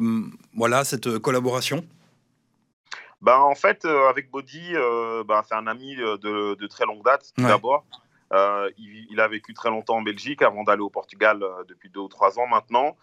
voilà, 0.54 0.84
cette 0.84 1.18
collaboration? 1.18 1.84
Ben, 3.20 3.36
En 3.36 3.54
fait, 3.54 3.84
avec 3.84 4.30
Body, 4.30 4.74
ben, 5.26 5.42
c'est 5.48 5.54
un 5.54 5.66
ami 5.66 5.96
de, 5.96 6.54
de, 6.54 6.66
très 6.66 6.84
longue 6.84 7.04
date, 7.04 7.32
ouais. 7.38 7.44
d'abord. 7.44 7.84
Euh, 8.32 8.70
il, 8.76 9.06
il, 9.10 9.20
a 9.20 9.28
vécu 9.28 9.54
très 9.54 9.70
longtemps 9.70 9.96
en 9.96 10.02
Belgique 10.02 10.42
avant 10.42 10.62
d'aller 10.62 10.82
au 10.82 10.90
Portugal 10.90 11.42
euh, 11.42 11.64
depuis 11.66 11.88
deux 11.88 12.00
ou 12.00 12.08
trois 12.08 12.38
ans 12.38 12.46
maintenant. 12.46 12.96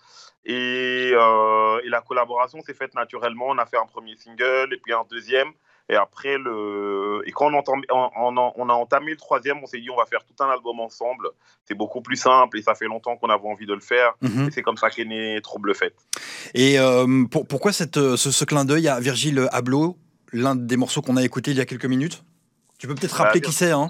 Et, 0.45 1.11
euh, 1.13 1.79
et 1.83 1.89
la 1.89 2.01
collaboration 2.01 2.61
s'est 2.61 2.75
faite 2.75 2.93
naturellement. 2.93 3.47
On 3.47 3.57
a 3.57 3.65
fait 3.65 3.77
un 3.77 3.87
premier 3.87 4.15
single 4.15 4.73
et 4.73 4.77
puis 4.77 4.93
un 4.93 5.03
deuxième. 5.09 5.49
Et 5.87 5.95
après, 5.95 6.37
le... 6.39 7.21
et 7.25 7.31
quand 7.31 7.51
on, 7.51 7.53
entend... 7.55 7.73
on, 7.89 8.37
a... 8.37 8.53
on 8.55 8.69
a 8.69 8.73
entamé 8.73 9.11
le 9.11 9.17
troisième, 9.17 9.61
on 9.63 9.67
s'est 9.67 9.79
dit 9.79 9.89
on 9.89 9.97
va 9.97 10.05
faire 10.05 10.23
tout 10.25 10.43
un 10.43 10.49
album 10.49 10.79
ensemble. 10.79 11.29
C'est 11.65 11.75
beaucoup 11.75 12.01
plus 12.01 12.15
simple 12.15 12.57
et 12.59 12.61
ça 12.61 12.75
fait 12.75 12.85
longtemps 12.85 13.17
qu'on 13.17 13.29
avait 13.29 13.47
envie 13.47 13.67
de 13.67 13.73
le 13.73 13.79
faire. 13.79 14.13
Mm 14.21 14.27
-hmm. 14.27 14.47
Et 14.47 14.51
c'est 14.51 14.63
comme 14.63 14.77
ça 14.77 14.89
qu'est 14.89 15.05
né 15.05 15.39
Trouble 15.41 15.73
Fête. 15.75 15.97
Et 16.53 16.77
pour, 17.31 17.47
pourquoi 17.47 17.71
cette, 17.71 17.99
ce, 18.15 18.31
ce, 18.39 18.45
clin 18.45 18.65
d'œil 18.65 18.87
à 18.87 18.99
Virgile 18.99 19.47
Abloh, 19.51 19.97
l'un 20.33 20.55
des 20.55 20.77
morceaux 20.77 21.01
qu'on 21.01 21.17
a 21.17 21.23
écouté 21.23 21.51
il 21.51 21.57
y 21.57 21.61
a 21.61 21.65
quelques 21.65 21.89
minutes? 21.95 22.23
Tu 22.79 22.87
peux 22.87 22.95
peut-être 22.95 23.17
rappeler 23.17 23.41
bah, 23.41 23.47
qui 23.47 23.53
c'est 23.53 23.71
hein? 23.71 23.89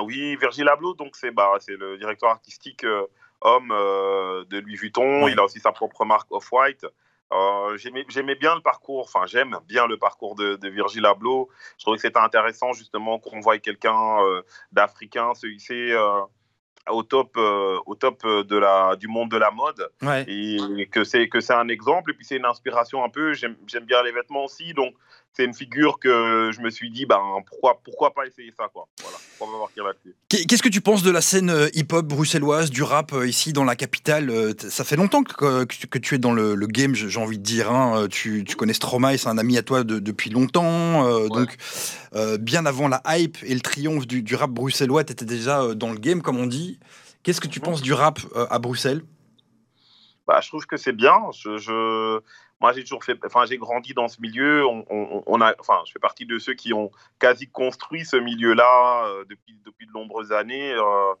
Oui, 0.00 0.36
Virgile 0.36 0.68
Abloh, 0.68 0.94
donc 0.94 1.16
c'est 1.16 1.30
bah, 1.30 1.52
le 1.68 1.98
directeur 1.98 2.30
artistique 2.30 2.84
euh, 2.84 3.06
homme 3.40 3.70
euh, 3.72 4.44
de 4.48 4.58
Louis 4.58 4.76
Vuitton. 4.76 5.24
Ouais. 5.24 5.32
Il 5.32 5.38
a 5.38 5.44
aussi 5.44 5.60
sa 5.60 5.72
propre 5.72 6.04
marque 6.04 6.30
Off-White. 6.30 6.86
Euh, 7.32 7.76
J'aimais 7.76 8.34
bien 8.34 8.54
le 8.54 8.60
parcours, 8.60 9.04
enfin 9.04 9.26
j'aime 9.26 9.58
bien 9.66 9.86
le 9.86 9.96
parcours 9.98 10.34
de, 10.34 10.56
de 10.56 10.68
Virgile 10.68 11.06
Abloh. 11.06 11.48
Je 11.78 11.84
trouvais 11.84 11.96
que 11.96 12.02
c'était 12.02 12.18
intéressant 12.18 12.72
justement 12.72 13.18
qu'on 13.18 13.40
voit 13.40 13.58
quelqu'un 13.58 14.18
d'africain 14.70 15.32
se 15.34 15.46
hisser 15.46 15.96
au 16.90 17.02
top, 17.02 17.38
au 17.38 17.94
top 17.94 18.26
de 18.26 18.56
la, 18.58 18.96
du 18.96 19.08
monde 19.08 19.30
de 19.30 19.38
la 19.38 19.50
mode. 19.50 19.90
Ouais. 20.02 20.26
Et 20.28 20.86
que 20.90 21.04
c'est 21.04 21.54
un 21.54 21.68
exemple. 21.68 22.10
Et 22.10 22.14
puis 22.14 22.26
c'est 22.26 22.36
une 22.36 22.44
inspiration 22.44 23.02
un 23.02 23.08
peu. 23.08 23.32
J'aime 23.32 23.56
bien 23.86 24.02
les 24.02 24.12
vêtements 24.12 24.44
aussi. 24.44 24.74
Donc 24.74 24.94
c'est 25.34 25.44
une 25.44 25.54
figure 25.54 25.98
que 25.98 26.50
je 26.52 26.60
me 26.60 26.68
suis 26.68 26.90
dit, 26.90 27.06
ben, 27.06 27.20
pourquoi, 27.46 27.80
pourquoi 27.82 28.12
pas 28.12 28.26
essayer 28.26 28.52
ça 28.56 28.68
quoi. 28.72 28.86
Voilà, 29.00 29.16
pourquoi 29.38 29.56
pas 29.56 29.64
partir 29.64 29.84
là-dessus. 29.84 30.14
Qu'est-ce 30.28 30.62
que 30.62 30.68
tu 30.68 30.80
penses 30.80 31.02
de 31.02 31.10
la 31.10 31.22
scène 31.22 31.48
euh, 31.48 31.68
hip-hop 31.74 32.06
bruxelloise, 32.06 32.70
du 32.70 32.82
rap 32.82 33.12
euh, 33.12 33.26
ici 33.26 33.52
dans 33.52 33.64
la 33.64 33.74
capitale 33.74 34.30
Ça 34.58 34.84
fait 34.84 34.96
longtemps 34.96 35.22
que, 35.22 35.64
que, 35.64 35.98
tu 35.98 36.14
es 36.14 36.18
dans 36.18 36.32
le, 36.32 36.54
le 36.54 36.66
game, 36.66 36.94
j'ai 36.94 37.20
envie 37.20 37.38
de 37.38 37.42
dire. 37.42 37.70
Hein. 37.72 38.06
Tu, 38.10 38.44
tu, 38.44 38.56
connais 38.56 38.74
Stromae, 38.74 39.16
c'est 39.16 39.28
un 39.28 39.38
ami 39.38 39.56
à 39.56 39.62
toi 39.62 39.84
de, 39.84 39.98
depuis 39.98 40.30
longtemps. 40.30 41.06
Euh, 41.06 41.22
ouais. 41.22 41.28
Donc, 41.28 41.56
euh, 42.14 42.36
bien 42.36 42.66
avant 42.66 42.88
la 42.88 43.02
hype 43.06 43.38
et 43.42 43.54
le 43.54 43.60
triomphe 43.60 44.06
du, 44.06 44.22
du 44.22 44.34
rap 44.34 44.50
bruxellois, 44.50 45.04
tu 45.04 45.12
étais 45.12 45.24
déjà 45.24 45.74
dans 45.74 45.90
le 45.90 45.98
game, 45.98 46.20
comme 46.20 46.38
on 46.38 46.46
dit. 46.46 46.78
Qu'est-ce 47.22 47.40
que 47.40 47.48
tu 47.48 47.60
penses 47.60 47.82
du 47.82 47.92
rap 47.92 48.18
à 48.34 48.58
Bruxelles? 48.58 49.02
Bah, 50.26 50.40
je 50.42 50.48
trouve 50.48 50.66
que 50.66 50.76
c'est 50.76 50.92
bien. 50.92 51.14
Je, 51.32 51.56
je, 51.56 52.20
moi, 52.62 52.72
j'ai 52.72 52.82
toujours 52.82 53.04
fait, 53.04 53.18
enfin, 53.26 53.44
j'ai 53.44 53.58
grandi 53.58 53.92
dans 53.92 54.08
ce 54.08 54.20
milieu. 54.20 54.64
On, 54.64 55.40
a, 55.40 55.54
enfin, 55.58 55.82
je 55.84 55.92
fais 55.92 55.98
partie 55.98 56.24
de 56.24 56.38
ceux 56.38 56.54
qui 56.54 56.72
ont 56.72 56.90
quasi 57.18 57.48
construit 57.48 58.04
ce 58.04 58.16
milieu-là 58.16 59.04
euh, 59.06 59.24
depuis, 59.28 59.58
depuis 59.66 59.86
de 59.86 59.92
nombreuses 59.92 60.32
années. 60.32 60.72
Euh, 60.72 61.14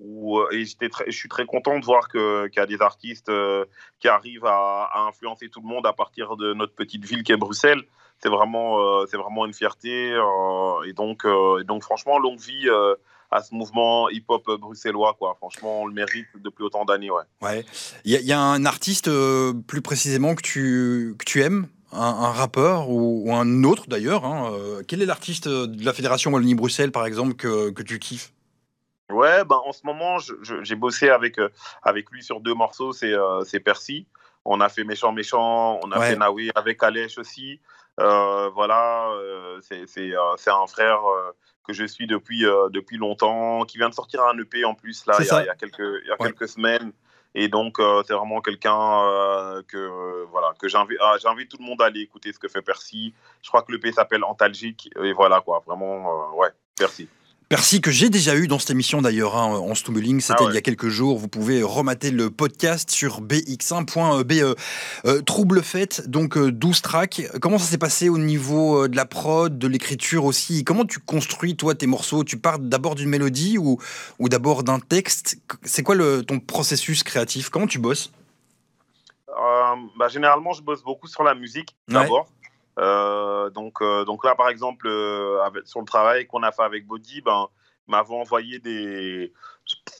où, 0.00 0.40
très, 0.90 1.10
je 1.10 1.16
suis 1.16 1.28
très 1.28 1.44
content 1.44 1.78
de 1.78 1.84
voir 1.84 2.08
qu'il 2.08 2.52
y 2.56 2.60
a 2.60 2.66
des 2.66 2.82
artistes 2.82 3.28
euh, 3.28 3.64
qui 3.98 4.08
arrivent 4.08 4.46
à, 4.46 4.90
influencer 5.08 5.48
tout 5.48 5.60
le 5.60 5.68
monde 5.68 5.86
à 5.86 5.92
partir 5.92 6.36
de 6.36 6.52
notre 6.54 6.74
petite 6.74 7.04
ville 7.04 7.22
qui 7.22 7.32
est 7.32 7.36
Bruxelles. 7.36 7.82
C'est 8.20 8.28
vraiment, 8.28 8.80
euh, 8.80 9.06
c'est 9.06 9.16
vraiment 9.16 9.46
une 9.46 9.54
fierté. 9.54 10.12
Euh, 10.12 10.82
et, 10.86 10.92
donc, 10.92 11.24
et 11.24 11.64
donc, 11.64 11.82
franchement, 11.82 12.18
longue 12.18 12.38
vie 12.38 12.68
à 13.30 13.42
ce 13.42 13.54
mouvement 13.54 14.08
hip-hop 14.08 14.44
bruxellois. 14.58 15.14
Quoi. 15.18 15.34
Franchement, 15.38 15.82
on 15.82 15.86
le 15.86 15.94
mérite 15.94 16.26
depuis 16.36 16.62
autant 16.62 16.84
d'années. 16.84 17.10
Ouais. 17.10 17.22
Ouais. 17.42 17.64
Il 18.04 18.12
y, 18.12 18.24
y, 18.24 18.32
a 18.32 18.40
un 18.40 18.64
artiste 18.64 19.08
euh, 19.08 19.52
plus 19.66 19.82
précisément 19.82 20.34
que 20.34 20.42
tu, 20.42 21.14
que 21.18 21.24
tu 21.24 21.42
aimes 21.42 21.68
un, 21.92 22.00
un 22.00 22.32
rappeur 22.32 22.90
ou, 22.90 23.24
ou, 23.26 23.34
un 23.34 23.64
autre 23.64 23.86
d'ailleurs 23.88 24.24
hein. 24.24 24.50
euh, 24.52 24.82
Quel 24.86 25.02
est 25.02 25.06
l'artiste 25.06 25.48
de 25.48 25.84
la 25.84 25.92
Fédération 25.92 26.30
Wallonie-Bruxelles, 26.32 26.92
par 26.92 27.06
exemple, 27.06 27.34
que, 27.34 27.70
que 27.70 27.82
tu 27.82 27.98
kiffes? 27.98 28.32
Ouais, 29.10 29.44
ben, 29.44 29.60
en 29.64 29.72
ce 29.72 29.80
moment, 29.84 30.18
j'ai 30.62 30.74
bossé 30.74 31.08
avec, 31.08 31.38
euh, 31.38 31.48
avec 31.82 32.10
lui 32.10 32.22
sur 32.22 32.40
deux 32.40 32.54
morceaux, 32.54 32.92
c'est 32.92 33.60
Percy. 33.60 34.06
On 34.44 34.60
a 34.60 34.68
fait 34.68 34.84
Méchant 34.84 35.12
Méchant, 35.12 35.80
on 35.82 35.92
a 35.92 35.98
ouais. 35.98 36.10
fait 36.10 36.16
Naoui 36.16 36.50
avec 36.54 36.82
Alèche 36.82 37.18
aussi. 37.18 37.60
Euh, 37.98 38.48
voilà, 38.50 39.12
c'est 39.60 40.50
un 40.50 40.66
frère 40.66 41.00
que 41.68 41.74
je 41.74 41.84
suis 41.84 42.06
depuis, 42.06 42.46
euh, 42.46 42.70
depuis 42.70 42.96
longtemps, 42.96 43.64
qui 43.64 43.76
vient 43.76 43.90
de 43.90 43.94
sortir 43.94 44.22
un 44.24 44.36
EP 44.38 44.64
en 44.64 44.74
plus, 44.74 45.04
là, 45.06 45.16
il 45.20 45.26
y, 45.26 45.30
a, 45.30 45.42
il 45.42 45.46
y, 45.46 45.50
a 45.50 45.54
quelques, 45.54 45.78
il 45.78 46.08
y 46.08 46.10
a 46.10 46.14
ouais. 46.18 46.28
quelques 46.28 46.48
semaines. 46.48 46.92
Et 47.34 47.48
donc, 47.48 47.78
euh, 47.78 48.02
c'est 48.06 48.14
vraiment 48.14 48.40
quelqu'un 48.40 49.04
euh, 49.04 49.62
que, 49.68 50.24
voilà, 50.30 50.54
que 50.58 50.66
j'invite 50.66 50.98
ah, 51.00 51.16
tout 51.20 51.58
le 51.60 51.64
monde 51.64 51.82
à 51.82 51.84
aller 51.84 52.00
écouter 52.00 52.32
ce 52.32 52.38
que 52.38 52.48
fait 52.48 52.62
Percy. 52.62 53.14
Je 53.42 53.48
crois 53.48 53.62
que 53.62 53.70
l'EP 53.70 53.92
s'appelle 53.92 54.24
Antalgique. 54.24 54.90
Et 55.00 55.12
voilà, 55.12 55.42
quoi, 55.42 55.62
vraiment, 55.66 56.34
ouais, 56.34 56.48
Percy. 56.74 57.06
Percy, 57.48 57.80
que 57.80 57.90
j'ai 57.90 58.10
déjà 58.10 58.36
eu 58.36 58.46
dans 58.46 58.58
cette 58.58 58.72
émission 58.72 59.00
d'ailleurs, 59.00 59.34
hein, 59.34 59.46
en 59.46 59.74
Stummeling, 59.74 60.20
c'était 60.20 60.34
ah 60.40 60.44
ouais. 60.44 60.52
il 60.52 60.54
y 60.54 60.58
a 60.58 60.60
quelques 60.60 60.88
jours. 60.88 61.16
Vous 61.16 61.28
pouvez 61.28 61.62
remater 61.62 62.10
le 62.10 62.28
podcast 62.28 62.90
sur 62.90 63.22
bx1.be. 63.22 64.32
Euh, 64.32 64.54
euh, 65.06 65.22
trouble 65.22 65.62
fête, 65.62 66.10
donc 66.10 66.36
euh, 66.36 66.52
12 66.52 66.82
tracks. 66.82 67.22
Comment 67.40 67.56
ça 67.56 67.64
s'est 67.64 67.78
passé 67.78 68.10
au 68.10 68.18
niveau 68.18 68.84
euh, 68.84 68.88
de 68.88 68.96
la 68.96 69.06
prod, 69.06 69.56
de 69.56 69.66
l'écriture 69.66 70.26
aussi? 70.26 70.62
Comment 70.62 70.84
tu 70.84 70.98
construis, 70.98 71.56
toi, 71.56 71.74
tes 71.74 71.86
morceaux? 71.86 72.22
Tu 72.22 72.36
pars 72.36 72.58
d'abord 72.58 72.96
d'une 72.96 73.08
mélodie 73.08 73.56
ou, 73.56 73.78
ou 74.18 74.28
d'abord 74.28 74.62
d'un 74.62 74.78
texte? 74.78 75.38
C'est 75.62 75.82
quoi 75.82 75.94
le, 75.94 76.22
ton 76.22 76.40
processus 76.40 77.02
créatif? 77.02 77.48
Comment 77.48 77.66
tu 77.66 77.78
bosses? 77.78 78.12
Euh, 79.30 79.74
bah, 79.98 80.08
Généralement, 80.08 80.52
je 80.52 80.62
bosse 80.62 80.82
beaucoup 80.82 81.06
sur 81.06 81.22
la 81.22 81.34
musique 81.34 81.74
d'abord. 81.88 82.26
Ouais. 82.26 82.37
Euh, 82.78 83.50
donc, 83.50 83.82
euh, 83.82 84.04
donc 84.04 84.24
là, 84.24 84.34
par 84.34 84.48
exemple, 84.48 84.86
euh, 84.88 85.38
sur 85.64 85.80
le 85.80 85.86
travail 85.86 86.26
qu'on 86.26 86.42
a 86.42 86.52
fait 86.52 86.62
avec 86.62 86.86
Body, 86.86 87.20
ben, 87.22 87.48
m'avait 87.86 88.14
envoyé 88.14 88.58
des, 88.58 89.32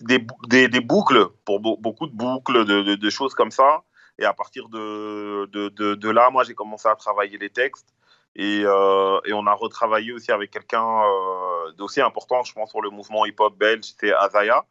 des, 0.01 0.81
boucles, 0.81 1.29
pour 1.45 1.61
be 1.61 1.81
beaucoup 1.81 2.07
de 2.07 2.13
boucles, 2.13 2.65
de, 2.65 3.11
choses 3.11 3.35
comme 3.35 3.51
ça. 3.51 3.83
Et 4.19 4.25
à 4.25 4.33
partir 4.33 4.69
de, 4.69 6.09
là, 6.11 6.31
moi, 6.31 6.45
j'ai 6.45 6.55
commencé 6.55 6.89
à 6.89 6.97
travailler 6.97 7.39
les 7.39 7.51
textes. 7.51 7.95
Et, 8.37 8.65
on 8.67 9.47
a 9.47 9.55
retravaillé 9.55 10.13
aussi 10.13 10.31
avec 10.31 10.51
quelqu'un 10.51 11.03
euh, 11.03 11.73
d'aussi 11.73 12.01
important, 12.01 12.43
je 12.43 12.53
pense, 12.53 12.71
pour 12.71 12.83
le 12.83 12.91
mouvement 12.91 13.25
hip-hop 13.27 13.57
belge, 13.57 13.85
c'était 13.85 14.13
Azaya 14.13 14.65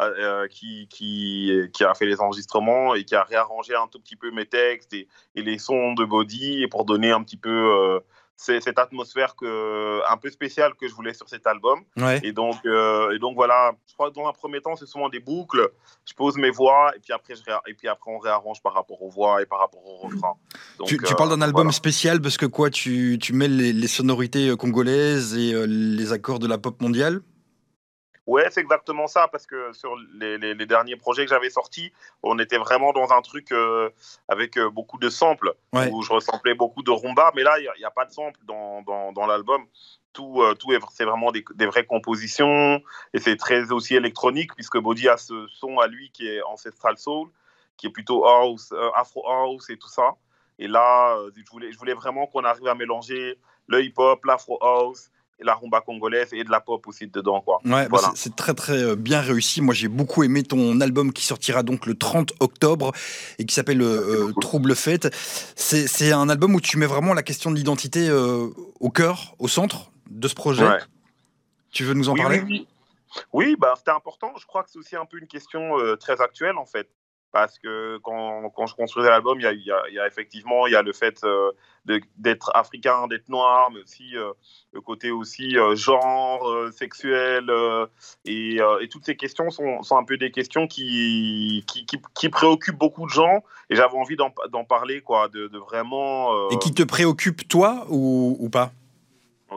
euh, 0.00 0.48
qui, 0.48 0.88
qui, 0.88 1.52
qui, 1.72 1.84
a 1.84 1.94
fait 1.94 2.06
les 2.06 2.20
enregistrements 2.20 2.96
et 2.96 3.04
qui 3.04 3.14
a 3.14 3.22
réarrangé 3.22 3.76
un 3.76 3.86
tout 3.86 4.00
petit 4.00 4.16
peu 4.16 4.32
mes 4.32 4.44
textes 4.44 4.92
et, 4.92 5.06
et 5.36 5.42
les 5.42 5.58
sons 5.58 5.94
de 5.94 6.04
body 6.04 6.66
pour 6.66 6.84
donner 6.84 7.12
un 7.12 7.22
petit 7.22 7.36
peu 7.36 7.48
euh, 7.48 8.00
cette 8.36 8.80
atmosphère 8.80 9.36
que, 9.36 10.00
un 10.10 10.16
peu 10.16 10.30
spéciale 10.30 10.74
que 10.74 10.88
je 10.88 10.94
voulais 10.94 11.14
sur 11.14 11.28
cet 11.28 11.46
album. 11.46 11.82
Ouais. 11.96 12.18
Et, 12.24 12.32
donc, 12.32 12.56
euh, 12.66 13.14
et 13.14 13.20
donc 13.20 13.36
voilà, 13.36 13.72
je 13.86 13.94
crois 13.94 14.10
que 14.10 14.16
dans 14.16 14.26
un 14.26 14.32
premier 14.32 14.60
temps, 14.60 14.74
c'est 14.74 14.86
souvent 14.86 15.08
des 15.08 15.20
boucles. 15.20 15.70
Je 16.04 16.14
pose 16.14 16.36
mes 16.38 16.50
voix 16.50 16.92
et 16.96 16.98
puis 16.98 17.12
après, 17.12 17.36
je 17.36 17.42
et 17.68 17.74
puis 17.74 17.86
après 17.86 18.10
on 18.10 18.18
réarrange 18.18 18.60
par 18.62 18.74
rapport 18.74 19.00
aux 19.00 19.10
voix 19.10 19.42
et 19.42 19.46
par 19.46 19.60
rapport 19.60 19.86
au 19.86 19.96
refrain. 20.08 20.34
Donc, 20.78 20.88
tu, 20.88 20.98
tu, 20.98 21.14
parles 21.14 21.30
d'un 21.30 21.40
album 21.40 21.66
voilà. 21.66 21.72
spécial 21.72 22.20
parce 22.20 22.36
que 22.36 22.46
quoi, 22.46 22.68
tu, 22.68 23.16
tu 23.22 23.32
mets 23.32 23.46
les, 23.46 23.72
les 23.72 23.88
sonorités 23.88 24.56
congolaises 24.56 25.36
et 25.36 25.54
les 25.68 26.12
accords 26.12 26.40
de 26.40 26.48
la 26.48 26.58
pop 26.58 26.82
mondiale? 26.82 27.20
Ouais, 28.26 28.46
c'est 28.50 28.60
exactement 28.60 29.06
ça, 29.06 29.28
parce 29.28 29.46
que 29.46 29.72
sur 29.74 29.94
les, 30.14 30.38
les, 30.38 30.54
les 30.54 30.66
derniers 30.66 30.96
projets 30.96 31.24
que 31.24 31.30
j'avais 31.30 31.50
sortis, 31.50 31.92
on 32.22 32.38
était 32.38 32.56
vraiment 32.56 32.92
dans 32.92 33.12
un 33.12 33.20
truc 33.20 33.52
euh, 33.52 33.90
avec 34.28 34.56
euh, 34.56 34.70
beaucoup 34.70 34.96
de 34.98 35.10
samples, 35.10 35.52
ouais. 35.74 35.90
où 35.92 36.00
je 36.02 36.10
ressemblais 36.10 36.54
beaucoup 36.54 36.82
de 36.82 36.90
rumba, 36.90 37.32
mais 37.34 37.42
là, 37.42 37.58
il 37.58 37.70
n'y 37.78 37.84
a, 37.84 37.88
a, 37.88 37.90
pas 37.90 38.06
de 38.06 38.12
samples 38.12 38.40
dans, 38.44 38.80
dans, 38.82 39.12
dans 39.12 39.26
l'album. 39.26 39.66
Tout, 40.14 40.40
euh, 40.40 40.54
tout 40.54 40.70
c'est 40.90 41.04
vraiment 41.04 41.32
des, 41.32 41.44
des, 41.54 41.66
vraies 41.66 41.84
compositions, 41.84 42.80
et 43.12 43.18
c'est 43.18 43.36
très 43.36 43.72
aussi 43.72 43.94
électronique, 43.94 44.54
puisque 44.54 44.78
Body 44.78 45.06
a 45.08 45.18
ce 45.18 45.46
son 45.48 45.78
à 45.78 45.86
lui 45.86 46.10
qui 46.10 46.26
est 46.26 46.40
Ancestral 46.42 46.96
Soul, 46.96 47.28
qui 47.76 47.88
est 47.88 47.90
plutôt 47.90 48.26
house, 48.26 48.72
euh, 48.72 48.90
Afro 48.94 49.28
House 49.28 49.68
et 49.68 49.76
tout 49.76 49.88
ça. 49.88 50.14
Et 50.58 50.68
là, 50.68 51.18
je 51.36 51.50
voulais, 51.50 51.72
je 51.72 51.78
voulais 51.78 51.94
vraiment 51.94 52.26
qu'on 52.28 52.44
arrive 52.44 52.68
à 52.68 52.74
mélanger 52.76 53.38
le 53.66 53.82
hip-hop, 53.82 54.24
l'afro 54.24 54.56
house, 54.62 55.10
la 55.40 55.54
rumba 55.54 55.80
congolaise 55.80 56.28
et 56.32 56.44
de 56.44 56.50
la 56.50 56.60
pop 56.60 56.86
aussi 56.86 57.06
dedans. 57.06 57.40
Quoi. 57.40 57.60
Ouais, 57.64 57.88
bah, 57.88 58.12
c'est 58.14 58.36
très 58.36 58.54
très 58.54 58.82
euh, 58.82 58.96
bien 58.96 59.20
réussi. 59.20 59.60
Moi 59.60 59.74
j'ai 59.74 59.88
beaucoup 59.88 60.22
aimé 60.22 60.42
ton 60.42 60.80
album 60.80 61.12
qui 61.12 61.24
sortira 61.24 61.62
donc 61.62 61.86
le 61.86 61.94
30 61.94 62.34
octobre 62.40 62.92
et 63.38 63.44
qui 63.44 63.54
s'appelle 63.54 63.82
euh, 63.82 64.32
Trouble 64.40 64.74
Fête. 64.74 65.14
C'est 65.56 66.12
un 66.12 66.28
album 66.28 66.54
où 66.54 66.60
tu 66.60 66.78
mets 66.78 66.86
vraiment 66.86 67.14
la 67.14 67.22
question 67.22 67.50
de 67.50 67.56
l'identité 67.56 68.08
euh, 68.08 68.48
au 68.80 68.90
cœur, 68.90 69.34
au 69.38 69.48
centre 69.48 69.90
de 70.10 70.28
ce 70.28 70.34
projet. 70.34 70.66
Tu 71.70 71.84
veux 71.84 71.94
nous 71.94 72.08
en 72.08 72.14
parler? 72.14 72.42
Oui, 72.46 72.66
oui. 73.32 73.56
bah, 73.58 73.74
c'était 73.76 73.90
important. 73.90 74.32
Je 74.40 74.46
crois 74.46 74.62
que 74.62 74.70
c'est 74.70 74.78
aussi 74.78 74.96
un 74.96 75.04
peu 75.04 75.18
une 75.18 75.26
question 75.26 75.76
très 75.98 76.20
actuelle 76.20 76.56
en 76.56 76.66
fait 76.66 76.88
parce 77.34 77.58
que 77.58 77.98
quand, 78.04 78.48
quand 78.50 78.66
je 78.66 78.76
construisais 78.76 79.10
l'album, 79.10 79.40
il 79.40 79.60
y, 79.60 79.66
y 79.66 79.98
a, 79.98 80.06
effectivement 80.06 80.68
il 80.68 80.72
y 80.72 80.76
a 80.76 80.82
le 80.82 80.92
fait 80.92 81.18
euh, 81.24 81.50
d'être 82.16 82.52
africain, 82.54 83.08
d'être 83.08 83.28
noir, 83.28 83.72
mais 83.72 83.80
aussi 83.80 84.16
euh, 84.16 84.32
le 84.72 84.80
côté 84.80 85.10
aussi 85.10 85.58
euh, 85.58 85.74
genre, 85.74 86.48
sexuel, 86.72 87.50
et, 88.24 88.58
et, 88.80 88.88
toutes 88.88 89.04
ces 89.04 89.16
questions 89.16 89.50
sont, 89.50 89.82
sont, 89.82 89.96
un 89.96 90.04
peu 90.04 90.16
des 90.16 90.30
questions 90.30 90.68
qui, 90.68 91.64
qui, 91.66 91.84
qui, 92.14 92.28
préoccupent 92.28 92.78
beaucoup 92.78 93.04
de 93.04 93.10
gens, 93.10 93.42
et 93.68 93.74
j'avais 93.74 93.96
envie 93.96 94.16
d'en 94.16 94.64
parler, 94.64 95.00
quoi, 95.00 95.26
de, 95.28 95.48
de 95.48 95.58
vraiment... 95.58 96.48
Et 96.50 96.58
qui 96.58 96.72
te 96.72 96.84
préoccupe 96.84 97.48
toi 97.48 97.84
ou, 97.90 98.36
ou 98.38 98.48
pas? 98.48 98.70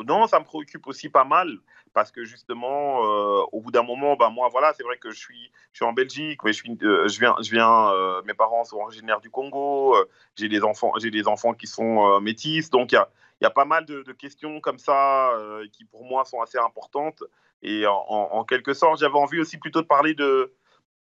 Non, 0.04 0.26
ça 0.26 0.40
me 0.40 0.46
préoccupe 0.46 0.88
aussi 0.88 1.10
pas 1.10 1.26
mal 1.26 1.60
parce 1.98 2.12
que 2.12 2.24
justement, 2.26 3.04
euh, 3.06 3.44
au 3.58 3.62
bout 3.62 3.72
d'un 3.72 3.82
moment, 3.82 4.16
bah, 4.16 4.30
moi, 4.30 4.50
voilà, 4.52 4.72
c'est 4.74 4.84
vrai 4.84 4.98
que 4.98 5.10
je 5.10 5.18
suis, 5.18 5.52
je 5.74 5.80
suis 5.80 5.86
en 5.86 5.94
Belgique, 5.94 6.44
mais 6.44 6.54
je, 6.54 6.62
suis, 6.62 6.78
euh, 6.84 7.08
je 7.08 7.20
viens, 7.20 7.36
je 7.42 7.50
viens 7.50 7.90
euh, 7.90 8.22
mes 8.26 8.36
parents 8.36 8.64
sont 8.64 8.78
originaires 8.78 9.20
du 9.20 9.32
Congo, 9.32 9.96
j'ai 10.36 10.48
des 10.48 10.64
enfants, 10.64 10.94
j'ai 11.00 11.10
des 11.10 11.28
enfants 11.28 11.54
qui 11.54 11.66
sont 11.66 12.20
métis, 12.20 12.70
donc 12.70 12.92
il 12.92 12.96
y 12.96 12.98
a, 13.00 13.10
y 13.42 13.46
a, 13.46 13.50
pas 13.50 13.66
mal 13.66 13.86
de, 13.86 14.04
questions 14.12 14.62
comme 14.62 14.78
ça 14.78 15.34
qui 15.74 15.86
pour 15.86 16.06
moi 16.06 16.24
sont 16.24 16.40
assez 16.42 16.60
importantes. 16.60 17.24
Et 17.64 17.88
en, 17.88 17.94
en 17.94 18.44
quelque 18.44 18.74
sorte, 18.74 19.00
j'avais 19.00 19.18
envie 19.18 19.40
aussi 19.40 19.58
plutôt 19.58 19.82
de 19.82 19.88
parler 19.88 20.14
de, 20.14 20.54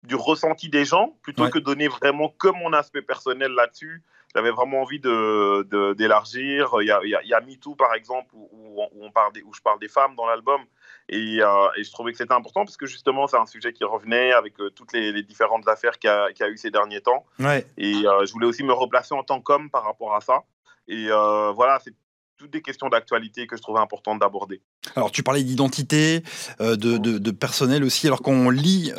du 0.06 0.16
ressenti 0.16 0.70
des 0.70 0.86
gens 0.86 1.18
plutôt 1.22 1.50
que 1.50 1.60
de 1.60 1.64
donner 1.64 1.88
vraiment 1.88 2.30
que 2.30 2.48
mon 2.48 2.74
aspect 2.74 3.02
personnel 3.02 3.52
là-dessus. 3.52 4.04
J'avais 4.36 4.52
vraiment 4.52 4.82
envie 4.82 5.00
de, 5.00 5.94
d'élargir. 5.94 6.76
Il 6.82 6.88
y 6.88 6.92
a, 6.92 7.00
il 7.04 7.30
y 7.30 7.34
a 7.34 7.40
MeToo, 7.40 7.76
par 7.76 7.94
exemple, 7.94 8.36
où, 8.36 8.82
on 9.00 9.10
parle 9.10 9.32
où 9.46 9.54
je 9.54 9.62
parle 9.62 9.80
des 9.80 9.88
femmes 9.88 10.14
dans 10.16 10.26
l'album. 10.26 10.62
Et, 11.08 11.38
euh, 11.40 11.70
et, 11.78 11.84
je 11.84 11.92
trouvais 11.92 12.12
que 12.12 12.18
c'était 12.18 12.34
important 12.34 12.66
parce 12.66 12.78
que 12.78 12.86
justement, 12.86 13.28
c'est 13.28 13.38
un 13.38 13.46
sujet 13.46 13.72
qui 13.72 13.84
revenait 13.84 14.34
avec 14.34 14.60
euh, 14.60 14.72
toutes 14.72 14.92
les, 14.92 15.24
différentes 15.24 15.68
affaires 15.70 16.00
qu'il 16.00 16.10
y, 16.10 16.44
a 16.44 16.50
eu 16.50 16.58
ces 16.58 16.72
derniers 16.72 17.02
temps. 17.02 17.26
Ouais. 17.40 17.66
Et 17.78 18.06
euh, 18.06 18.26
je 18.26 18.34
voulais 18.34 18.48
aussi 18.48 18.64
me 18.64 18.74
replacer 18.74 19.14
en 19.14 19.24
tant 19.24 19.40
qu'homme 19.40 19.70
par 19.70 19.84
rapport 19.84 20.16
à 20.16 20.22
ça. 20.22 20.44
Et 20.88 21.08
voilà, 21.08 21.80
c'est 21.84 21.94
toutes 22.38 22.52
des 22.52 22.62
questions 22.62 22.90
d'actualité 22.90 23.48
que 23.48 23.56
je 23.56 23.62
trouvais 23.62 23.80
importantes 23.80 24.20
d'aborder. 24.20 24.62
Alors, 24.96 25.12
tu 25.12 25.24
parlais 25.24 25.44
d'identité, 25.44 26.24
de, 26.60 26.76
de, 26.76 27.32
personnel 27.32 27.84
aussi. 27.84 28.08
Alors, 28.08 28.22
quand 28.22 28.34
on 28.34 28.50
lit 28.50 28.92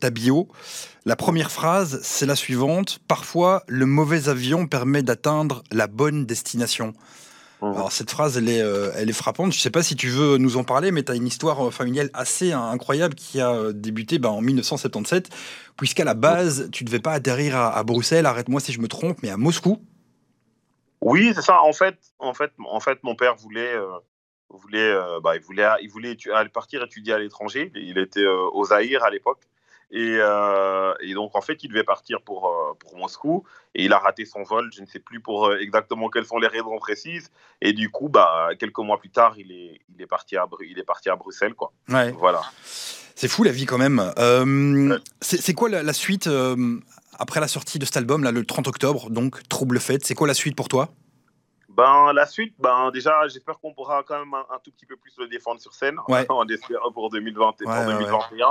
ta 0.00 0.10
bio, 0.10 0.48
la 1.06 1.16
première 1.16 1.50
phrase, 1.50 2.00
c'est 2.02 2.24
la 2.24 2.36
suivante. 2.36 2.98
Parfois, 3.08 3.62
le 3.68 3.84
mauvais 3.84 4.28
avion 4.28 4.66
permet 4.66 5.02
d'atteindre 5.02 5.62
la 5.70 5.86
bonne 5.86 6.24
destination. 6.24 6.94
Mmh. 7.60 7.66
Alors 7.76 7.92
cette 7.92 8.10
phrase, 8.10 8.36
elle 8.36 8.48
est, 8.48 8.62
euh, 8.62 8.90
elle 8.96 9.10
est 9.10 9.14
frappante. 9.14 9.52
Je 9.52 9.58
ne 9.58 9.62
sais 9.62 9.70
pas 9.70 9.82
si 9.82 9.96
tu 9.96 10.08
veux 10.08 10.38
nous 10.38 10.56
en 10.56 10.64
parler, 10.64 10.90
mais 10.92 11.02
tu 11.02 11.12
as 11.12 11.14
une 11.14 11.26
histoire 11.26 11.68
euh, 11.68 11.70
familiale 11.70 12.10
assez 12.14 12.52
incroyable 12.52 13.14
qui 13.14 13.40
a 13.40 13.52
euh, 13.52 13.72
débuté 13.72 14.18
ben, 14.18 14.30
en 14.30 14.40
1977, 14.40 15.28
puisqu'à 15.76 16.04
la 16.04 16.14
base, 16.14 16.68
tu 16.72 16.84
ne 16.84 16.86
devais 16.86 17.00
pas 17.00 17.12
atterrir 17.12 17.56
à, 17.56 17.82
Bruxelles, 17.84 18.26
arrête-moi 18.26 18.60
si 18.60 18.72
je 18.72 18.80
me 18.80 18.88
trompe, 18.88 19.18
mais 19.22 19.30
à 19.30 19.36
Moscou. 19.36 19.82
Oui, 21.04 21.32
c'est 21.34 21.42
ça. 21.42 21.62
En 21.62 21.72
fait, 21.72 21.96
en 22.18 22.34
fait, 22.34 22.52
en 22.66 22.80
fait, 22.80 22.98
mon 23.02 23.14
père 23.14 23.36
voulait, 23.36 23.74
voulait, 24.48 24.96
bah, 25.22 25.36
il 25.36 25.42
voulait, 25.42 25.68
il 25.82 25.90
voulait 25.90 26.16
partir 26.52 26.82
étudier 26.82 27.12
à 27.12 27.18
l'étranger. 27.18 27.70
Il 27.74 27.98
était 27.98 28.26
au 28.26 28.64
Zaïre 28.64 29.04
à 29.04 29.10
l'époque. 29.10 29.40
Euh, 29.94 30.94
et, 31.00 31.14
donc, 31.14 31.36
en 31.36 31.40
fait, 31.40 31.62
il 31.62 31.68
devait 31.68 31.84
partir 31.84 32.20
pour, 32.22 32.48
euh, 32.48 32.74
pour 32.78 32.96
Moscou 32.96 33.44
et 33.74 33.84
il 33.84 33.92
a 33.92 33.98
raté 33.98 34.24
son 34.24 34.42
vol. 34.42 34.70
Je 34.74 34.80
ne 34.80 34.86
sais 34.86 34.98
plus 34.98 35.20
pour 35.20 35.46
euh, 35.46 35.58
exactement 35.58 36.08
quelles 36.08 36.26
sont 36.26 36.38
les 36.38 36.48
raisons 36.48 36.76
précises. 36.78 37.30
Et 37.60 37.72
du 37.72 37.90
coup, 37.90 38.08
bah, 38.08 38.50
quelques 38.58 38.78
mois 38.78 38.98
plus 38.98 39.10
tard, 39.10 39.34
il 39.38 39.52
est, 39.52 39.80
il 39.94 40.02
est, 40.02 40.06
parti, 40.06 40.36
à, 40.36 40.46
il 40.66 40.78
est 40.78 40.84
parti 40.84 41.08
à 41.10 41.16
Bruxelles. 41.16 41.54
Quoi. 41.54 41.72
Ouais. 41.88 42.10
Voilà. 42.12 42.42
C'est 42.64 43.28
fou 43.28 43.44
la 43.44 43.52
vie 43.52 43.66
quand 43.66 43.78
même. 43.78 44.12
C'est 45.20 45.54
quoi 45.54 45.68
la, 45.68 45.92
suite 45.92 46.28
après 47.18 47.40
la 47.40 47.48
sortie 47.48 47.78
de 47.78 47.84
cet 47.84 47.96
album, 47.96 48.24
là, 48.24 48.32
le 48.32 48.44
30 48.44 48.68
octobre, 48.68 49.10
donc 49.10 49.46
Trouble 49.48 49.80
Fête 49.80 50.04
C'est 50.04 50.14
quoi 50.14 50.26
la 50.26 50.34
suite 50.34 50.56
pour 50.56 50.68
toi? 50.68 50.88
Ben, 51.76 52.12
la 52.12 52.26
suite, 52.26 52.54
ben, 52.58 52.90
déjà, 52.92 53.26
j'espère 53.26 53.58
qu'on 53.58 53.74
pourra 53.74 54.04
quand 54.04 54.18
même 54.18 54.34
un, 54.34 54.58
tout 54.62 54.70
petit 54.70 54.86
peu 54.86 54.96
plus 54.96 55.12
le 55.18 55.26
défendre 55.26 55.60
sur 55.60 55.74
scène. 55.74 55.96
Ouais. 56.08 56.24
On 56.30 56.46
espère 56.46 56.80
pour 56.92 57.10
2020 57.10 57.62
et 57.62 57.64
pour 57.64 57.74
2021. 57.74 58.46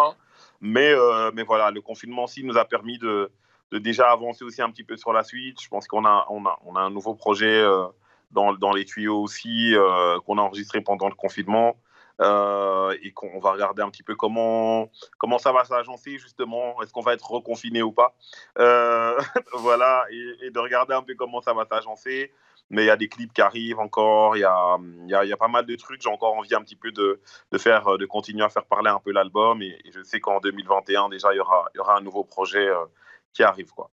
Mais, 0.60 0.92
euh, 0.92 1.32
mais 1.34 1.44
voilà, 1.44 1.72
le 1.72 1.82
confinement 1.82 2.26
aussi 2.26 2.44
nous 2.44 2.58
a 2.58 2.66
permis 2.66 2.98
de, 2.98 3.32
de, 3.72 3.80
déjà 3.80 4.12
avancer 4.12 4.44
aussi 4.44 4.62
un 4.62 4.70
petit 4.70 4.84
peu 4.84 4.98
sur 4.98 5.14
la 5.14 5.24
suite. 5.24 5.62
Je 5.62 5.70
pense 5.70 5.88
qu'on 5.88 6.06
a, 6.06 6.26
on 6.30 6.46
a, 6.46 6.60
on 6.66 6.76
a 6.76 6.82
un 6.82 6.90
nouveau 6.90 7.16
projet 7.16 7.62
euh, 7.62 7.86
dans, 8.32 8.54
dans, 8.54 8.74
les 8.74 8.84
tuyaux 8.84 9.22
aussi 9.22 9.74
euh, 9.74 10.20
qu'on 10.26 10.38
a 10.38 10.42
enregistré 10.42 10.82
pendant 10.82 11.08
le 11.08 11.16
confinement. 11.16 11.78
Et 12.20 13.12
qu'on 13.14 13.40
va 13.40 13.52
regarder 13.52 13.82
un 13.82 13.90
petit 13.90 14.04
peu 14.04 14.16
comment, 14.16 14.90
comment 15.18 15.38
ça 15.38 15.52
va 15.52 15.66
s'agencer 15.66 16.18
justement, 16.18 16.82
est-ce 16.82 16.94
qu'on 16.94 17.02
va 17.02 17.14
être 17.14 17.30
reconfiné 17.30 17.82
ou 17.82 17.92
pas? 17.92 18.16
voilà, 19.54 20.06
et, 20.12 20.50
de 20.50 20.60
regarder 20.60 20.94
un 20.94 21.04
peu 21.04 21.16
comment 21.16 21.42
ça 21.42 21.54
va 21.54 21.66
s'agencer 21.66 22.32
mais 22.70 22.84
il 22.84 22.88
y 22.88 22.90
a 22.90 22.98
des 22.98 23.08
clips 23.08 23.34
qui 23.34 23.42
arrivent 23.42 23.80
encore, 23.80 24.36
il 24.36 24.40
y 24.40 24.46
a, 24.46 24.78
y, 25.06 25.28
y 25.28 25.34
a, 25.34 25.38
pas 25.38 25.48
mal 25.48 25.66
de 25.66 25.76
trucs. 25.76 26.02
J'ai 26.02 26.10
encore 26.10 26.34
envie 26.34 26.56
un 26.56 26.62
petit 26.62 26.76
peu 26.76 26.92
de, 26.92 27.22
de, 27.52 27.58
faire, 27.58 27.98
de 27.98 28.06
continuer 28.06 28.44
à 28.44 28.50
faire 28.50 28.66
parler 28.66 28.90
un 28.90 29.00
peu 29.00 29.12
l'album. 29.12 29.62
Et, 29.62 29.78
je 29.92 30.02
sais 30.02 30.20
qu'en 30.20 30.40
2021, 30.40 31.10
déjà, 31.10 31.34
il 31.34 31.38
y 31.38 31.40
aura, 31.40 31.66
y 31.76 31.80
aura 31.80 31.98
un 31.98 32.02
nouveau 32.02 32.24
projet 32.24 32.68
euh, 32.68 32.86
qui 33.32 33.44
arrive. 33.44 33.72
Quoi. 33.72 33.92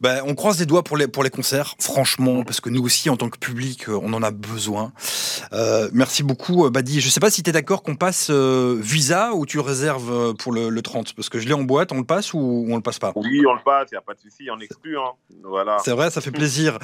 Ben, 0.00 0.22
on 0.26 0.34
croise 0.34 0.58
les 0.58 0.64
doigts 0.64 0.82
pour 0.82 0.96
les, 0.96 1.08
pour 1.08 1.22
les 1.22 1.28
concerts, 1.28 1.74
franchement, 1.78 2.42
parce 2.42 2.62
que 2.62 2.70
nous 2.70 2.82
aussi, 2.82 3.10
en 3.10 3.18
tant 3.18 3.28
que 3.28 3.36
public, 3.36 3.86
euh, 3.88 4.00
on 4.02 4.14
en 4.14 4.22
a 4.22 4.30
besoin. 4.30 4.92
Euh, 5.52 5.90
merci 5.92 6.22
beaucoup, 6.22 6.64
euh, 6.64 6.70
Badi. 6.70 7.00
Je 7.00 7.06
ne 7.06 7.10
sais 7.10 7.20
pas 7.20 7.30
si 7.30 7.42
tu 7.42 7.50
es 7.50 7.52
d'accord 7.52 7.82
qu'on 7.82 7.96
passe 7.96 8.30
Visa 8.30 9.34
ou 9.34 9.44
tu 9.44 9.58
réserves 9.58 10.34
pour 10.36 10.52
le, 10.52 10.70
le, 10.70 10.82
30 10.82 11.12
Parce 11.12 11.28
que 11.28 11.38
je 11.38 11.46
l'ai 11.46 11.52
en 11.52 11.64
boîte, 11.64 11.92
on 11.92 11.98
le 11.98 12.04
passe 12.04 12.32
ou 12.32 12.66
on 12.70 12.76
le 12.76 12.82
passe 12.82 12.98
pas? 12.98 13.12
Oui, 13.14 13.42
on 13.46 13.52
le 13.52 13.62
passe, 13.62 13.88
il 13.92 13.94
n'y 13.94 13.98
a 13.98 14.00
pas 14.00 14.14
de 14.14 14.20
souci, 14.20 14.48
on 14.50 14.58
exclut. 14.60 14.96
Hein. 14.96 15.12
Voilà. 15.44 15.76
C'est 15.84 15.92
vrai, 15.92 16.10
ça 16.10 16.22
fait 16.22 16.30
plaisir. 16.30 16.78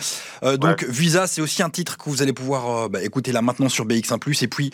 donc, 0.59 0.85
Visa, 0.85 1.26
c'est 1.26 1.40
aussi 1.40 1.62
un 1.62 1.70
titre 1.70 1.96
que 1.96 2.11
vous 2.11 2.20
allez 2.20 2.35
pouvoir 2.35 2.90
bah, 2.90 3.02
écouter 3.02 3.33
là 3.33 3.40
maintenant 3.40 3.70
sur 3.70 3.87
BX1, 3.87 4.42
et 4.42 4.48
puis 4.48 4.70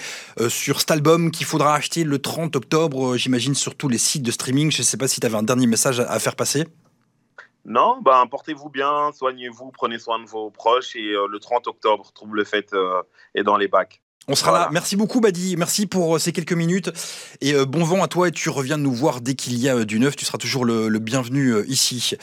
sur 0.49 0.81
cet 0.81 0.91
album 0.91 1.31
qu'il 1.31 1.47
faudra 1.47 1.77
acheter 1.77 2.03
le 2.03 2.19
30 2.19 2.57
octobre, 2.57 3.17
j'imagine, 3.17 3.55
sur 3.55 3.77
tous 3.77 3.89
les 3.89 3.99
sites 3.99 4.25
de 4.25 4.33
streaming. 4.33 4.73
Je 4.73 4.79
ne 4.79 4.85
sais 4.85 4.97
pas 4.97 5.07
si 5.07 5.21
tu 5.21 5.27
avais 5.27 5.37
un 5.37 5.45
dernier 5.45 5.69
message 5.69 6.01
à 6.01 6.19
faire 6.19 6.35
passer. 6.35 6.67
Non, 7.65 8.01
ben, 8.03 8.27
portez-vous 8.29 8.69
bien, 8.71 9.11
soignez-vous, 9.17 9.71
prenez 9.71 9.99
soin 9.99 10.19
de 10.19 10.27
vos 10.27 10.51
proches 10.51 10.97
et 10.97 11.13
euh, 11.13 11.29
le 11.31 11.39
30 11.39 11.69
octobre, 11.69 12.11
trouve 12.15 12.35
le 12.35 12.45
fait 12.45 12.73
euh, 12.73 13.03
est 13.35 13.45
dans 13.45 13.57
les 13.57 13.69
bacs. 13.69 14.01
On 14.29 14.37
sera 14.37 14.53
là. 14.53 14.69
Merci 14.71 14.95
beaucoup, 14.95 15.21
Badi. 15.21 15.57
Merci 15.57 15.87
pour 15.87 16.15
euh, 16.15 16.19
ces 16.19 16.33
quelques 16.33 16.53
minutes. 16.53 16.93
Et 17.41 17.55
bon 17.65 17.83
vent 17.83 18.05
à 18.05 18.09
toi. 18.09 18.29
Et 18.29 18.31
tu 18.31 18.51
reviens 18.51 18.77
nous 18.77 18.93
voir 18.93 19.21
dès 19.21 19.35
qu'il 19.35 19.59
y 19.59 19.69
a 19.69 19.85
du 19.85 19.99
neuf. 19.99 20.15
Tu 20.15 20.25
seras 20.25 20.39
toujours 20.39 20.65
le, 20.65 20.97
bienvenu 21.01 21.65
ici. 21.67 22.15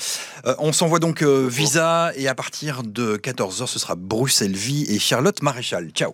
on 0.59 0.71
s'envoie 0.71 0.99
donc 0.99 1.23
Visa. 1.23 2.13
Et 2.15 2.29
à 2.29 2.35
partir 2.35 2.83
de 2.83 3.17
14h, 3.17 3.67
ce 3.67 3.79
sera 3.79 3.95
Bruxelles 3.95 4.55
Vie 4.55 4.85
et 4.87 4.97
Charlotte 4.97 5.41
Maréchal. 5.41 5.89
Ciao. 5.89 6.13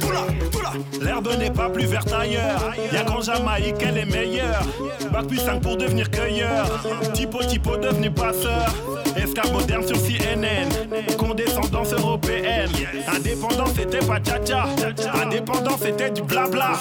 tout 0.00 0.60
là. 0.60 0.72
L'herbe 1.00 1.28
n'est 1.38 1.50
pas 1.50 1.68
plus 1.68 1.86
verte 1.86 2.12
ailleurs. 2.12 2.72
Y'a 2.92 3.04
qu'en 3.04 3.20
Jamaïque 3.20 3.78
qu'elle 3.78 3.98
est 3.98 4.04
meilleure. 4.04 4.62
Bac 5.12 5.26
plus 5.26 5.38
5 5.38 5.60
pour 5.60 5.76
devenir 5.76 6.10
cueilleur. 6.10 6.66
Tipo 7.12 7.42
typo 7.44 7.76
devenu 7.76 8.10
passeur. 8.10 8.74
Escar 9.16 9.50
moderne 9.52 9.86
sur 9.86 9.96
CNN. 9.96 10.68
Condescendance 11.16 11.92
européenne. 11.92 12.70
Indépendance 13.14 13.70
c'était 13.76 14.04
pas 14.04 14.18
tcha 14.18 14.64
Indépendance 15.22 15.80
c'était 15.82 16.10
du 16.10 16.22
blabla. 16.22 16.72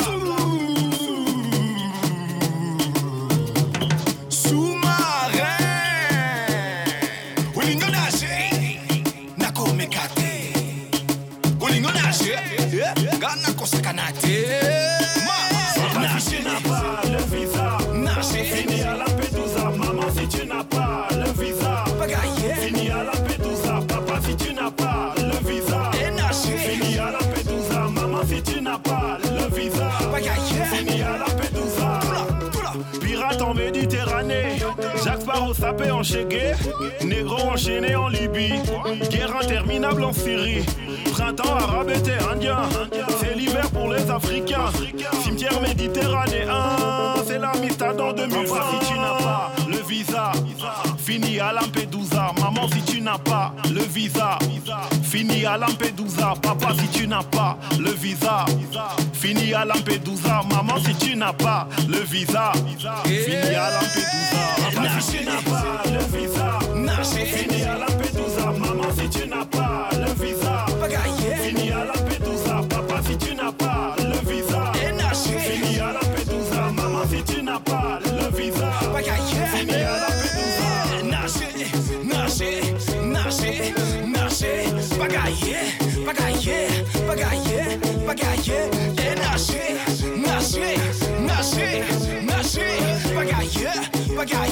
Chégué, 36.03 36.51
négro 37.05 37.37
enchaîné 37.47 37.95
en 37.95 38.09
Libye, 38.09 38.53
guerre 39.09 39.37
interminable 39.37 40.03
en 40.03 40.11
Syrie, 40.11 40.65
printemps 41.13 41.55
arabe 41.55 41.91
été 41.91 42.11
indien, 42.29 42.63
c'est 43.19 43.33
l'hiver 43.35 43.69
pour 43.71 43.87
les 43.89 44.11
Africains, 44.11 44.69
cimetière 45.23 45.61
méditerranéen, 45.61 47.15
c'est 47.25 47.39
l'amistad 47.39 47.99
en 48.01 48.11
2020. 48.11 48.43
Si 48.43 48.87
tu 48.87 48.93
n'as 48.99 49.17
pas 49.17 49.51
le 49.69 49.77
visa, 49.87 50.33
fini 50.97 51.39
à 51.39 51.53
Lampedusa, 51.53 51.92
si 52.67 52.81
tu 52.83 53.01
n'as 53.01 53.17
pas 53.17 53.53
le 53.73 53.81
visa, 53.81 54.37
fini 55.03 55.45
à 55.45 55.57
Lampedusa, 55.57 56.33
papa 56.41 56.73
si 56.79 56.87
tu 56.99 57.07
n'as 57.07 57.23
pas 57.23 57.57
le 57.79 57.91
visa, 57.91 58.45
fini 59.13 59.53
à 59.53 59.65
Lampedusa, 59.65 60.41
maman 60.49 60.79
si 60.85 60.95
tu 60.95 61.15
n'as 61.15 61.33
pas 61.33 61.67
le 61.87 61.99
visa, 61.99 62.51
fini 63.05 63.55
à 63.55 63.69
Lampedusa, 63.71 64.43
papa 64.75 65.01
si 65.01 65.17
tu 65.17 65.25
n'as 65.25 65.41
pas 65.41 65.83
le 65.85 66.17
visa, 66.17 66.59
fini 67.03 67.63
à 67.63 67.77
Lampedusa, 67.77 68.45
maman 68.59 68.89
si 68.97 69.09
tu 69.09 69.27
n'as 69.27 69.45
pas 69.45 69.89
le 69.93 70.23
visa, 70.23 70.65
Yeah, 85.41 85.65
bagai, 86.05 86.45
yeah, 86.45 86.69
bagai, 87.09 87.37
yeah, 87.49 87.77
bagai, 88.05 88.37
yeah. 88.45 88.93
bagaje, 88.93 89.63
bagaje, 90.05 90.05
bagaje, 90.05 90.77
je 90.85 90.89
naše, 91.25 91.65
yeah, 91.65 91.89
naše, 92.29 92.65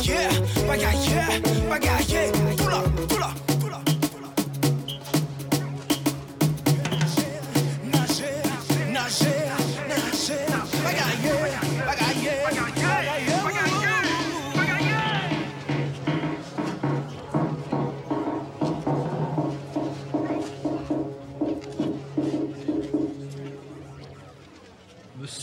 yeah, 0.09 0.33
bagaje, 0.65 1.11
yeah, 1.11 1.39
bagaje, 1.69 2.31
yeah. 2.33 2.40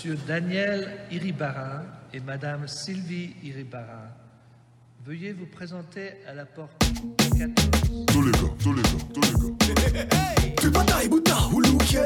Monsieur 0.09 0.27
Daniel 0.27 0.89
Iribarin 1.11 1.83
et 2.15 2.21
Madame 2.21 2.67
Sylvie 2.67 3.35
Iribarin, 3.45 4.09
veuillez 5.05 5.35
vous 5.35 5.45
présenter 5.45 6.13
à 6.27 6.33
la 6.33 6.47
porte 6.47 6.83
14. 7.37 8.07
Tous 8.07 8.23
les 8.23 8.33
gars, 8.33 8.39
tous 8.59 8.73
les 8.73 8.81
gars, 8.81 8.89
tous 9.13 9.21
les 9.21 9.33
gars. 9.33 10.07
Tupatai 10.57 11.09
buta 11.09 11.35
huluke 11.53 12.01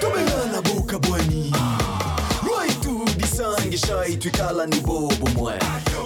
Tumengana 0.00 0.62
boka 0.62 0.98
bweni 0.98 1.52
Lwaitu 2.46 3.04
gisangi 3.18 3.76
shai 3.76 4.16
twikala 4.16 4.66
ni 4.66 4.80
bobo 4.80 5.28
mwe 5.36 5.52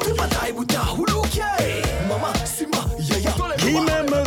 Tupatai 0.05 0.53
buta 0.53 0.81
huluke 0.81 1.43
Mama 2.09 2.35
simba 2.45 2.85
yaya 2.99 3.31
Qui 3.59 3.75
même 3.75 4.11
me 4.11 4.25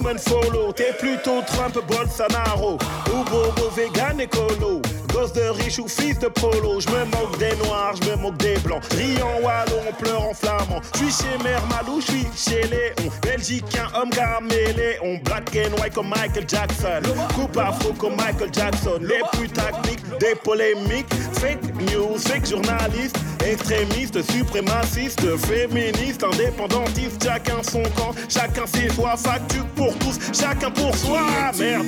me 0.00 0.18
follow. 0.18 0.72
T'es 0.72 0.92
plutôt 0.98 1.42
Trump, 1.46 1.78
Bolsonaro. 1.86 2.78
Ou 3.12 3.24
bobo 3.24 3.70
vegan 3.76 4.20
écolo 4.20 4.80
Gosse 5.12 5.32
de 5.32 5.48
riche 5.50 5.78
ou 5.78 5.88
fils 5.88 6.18
de 6.18 6.28
polo. 6.28 6.80
Je 6.80 6.88
me 6.88 7.04
moque 7.06 7.38
des 7.38 7.54
noirs, 7.64 7.94
je 8.00 8.10
me 8.10 8.16
moque 8.16 8.36
des 8.38 8.58
blancs. 8.58 8.82
En 9.22 9.42
wallon, 9.44 9.82
on 9.88 9.92
pleure 9.92 10.22
en 10.22 10.34
flamand 10.34 10.80
Je 10.94 10.98
suis 10.98 11.24
chez 11.24 11.42
Mère 11.42 11.62
Malou, 11.66 12.00
je 12.00 12.06
suis 12.06 12.26
chez 12.36 12.62
Léon. 12.68 13.10
Belgicain, 13.22 13.88
homme 13.94 14.10
caméléon. 14.10 15.20
Black 15.24 15.56
and 15.56 15.80
white 15.80 15.94
comme 15.94 16.08
Michael 16.08 16.48
Jackson. 16.48 17.02
Coupe 17.34 17.56
afro 17.58 17.92
comme 17.94 18.16
Michael 18.16 18.50
Jackson. 18.52 18.98
Les 19.00 19.22
plus 19.32 19.48
techniques, 19.48 20.04
des 20.18 20.34
polémiques. 20.36 21.12
Fake 21.32 21.62
news, 21.92 22.16
fake 22.18 22.46
journalistes 22.48 23.16
Extrémistes, 23.44 24.22
suprémacistes 24.30 25.36
Féministes, 25.46 26.24
indépendantistes 26.24 27.22
Chacun 27.22 27.62
son 27.62 27.82
camp, 27.96 28.14
chacun 28.28 28.66
ses 28.66 28.90
choix 28.90 29.16
Facture 29.16 29.66
pour 29.74 29.96
tous, 29.98 30.18
chacun 30.32 30.70
pour 30.70 30.94
soi 30.96 31.20
Merde. 31.58 31.86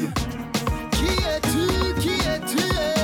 Qui 0.92 1.06
es-tu, 1.06 2.00
qui 2.00 2.08
es-tu? 2.08 3.01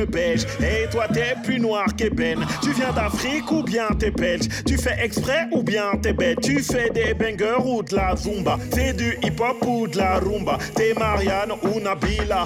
Et 0.00 0.88
toi 0.90 1.06
t'es 1.12 1.34
plus 1.42 1.58
noir 1.58 1.86
qu'ébène 1.96 2.46
Tu 2.62 2.72
viens 2.72 2.92
d'Afrique 2.92 3.50
ou 3.50 3.62
bien 3.62 3.88
t'es 3.98 4.10
belge? 4.10 4.48
Tu 4.64 4.78
fais 4.78 4.96
exprès 5.02 5.48
ou 5.52 5.62
bien 5.62 5.92
t'es 6.00 6.12
bête? 6.12 6.40
Tu 6.40 6.62
fais 6.62 6.90
des 6.90 7.14
bangers 7.14 7.64
ou 7.64 7.82
de 7.82 7.96
la 7.96 8.14
zumba? 8.14 8.58
C'est 8.72 8.92
du 8.96 9.18
hip 9.22 9.40
hop 9.40 9.66
ou 9.66 9.88
de 9.88 9.98
la 9.98 10.18
rumba? 10.20 10.58
T'es 10.74 10.94
Marianne 10.94 11.52
ou 11.62 11.80
Nabila? 11.80 12.44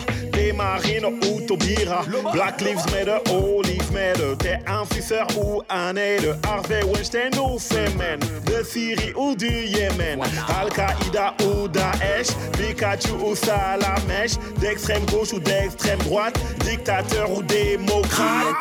Marine 0.52 1.06
ou 1.06 1.40
Tobira 1.42 2.02
Black 2.32 2.60
Lives 2.60 2.84
Matter, 2.86 3.20
All 3.26 3.62
Lives 3.64 3.90
Matter. 3.92 4.36
T'es 4.38 4.58
un 4.66 4.84
suceur 4.94 5.26
ou 5.36 5.62
un 5.68 5.96
hater 5.96 6.34
Harvey 6.48 6.82
Weinstein 6.84 7.30
ou 7.38 7.58
Femen 7.58 8.20
De 8.46 8.62
Syrie 8.64 9.12
ou 9.16 9.34
du 9.34 9.48
Yémen. 9.48 10.20
Al-Qaïda 10.60 11.34
ou 11.44 11.68
Daesh. 11.68 12.28
Pikachu 12.52 13.12
ou 13.24 13.34
Salamèche. 13.34 14.36
D'extrême 14.60 15.04
gauche 15.06 15.32
ou 15.32 15.40
d'extrême 15.40 15.98
droite. 16.00 16.38
Dictateur 16.64 17.30
ou 17.30 17.42
démocrate 17.42 18.56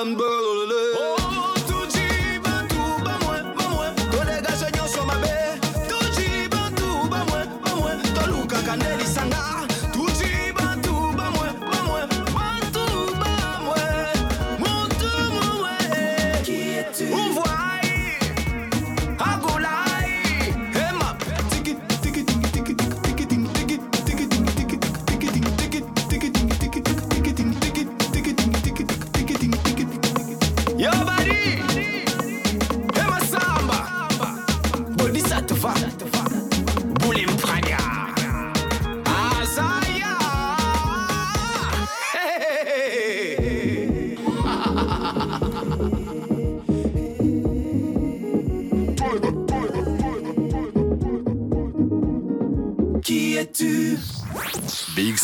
and 0.00 0.16
burl 0.16 0.57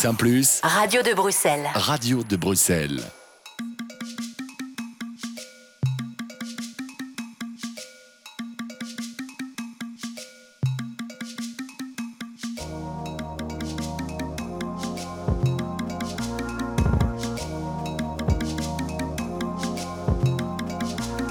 BX1⁇ 0.05 0.61
Radio 0.62 1.03
de 1.03 1.14
Bruxelles. 1.14 1.71
Radio 1.75 2.23
de 2.23 2.37
Bruxelles. 2.37 3.01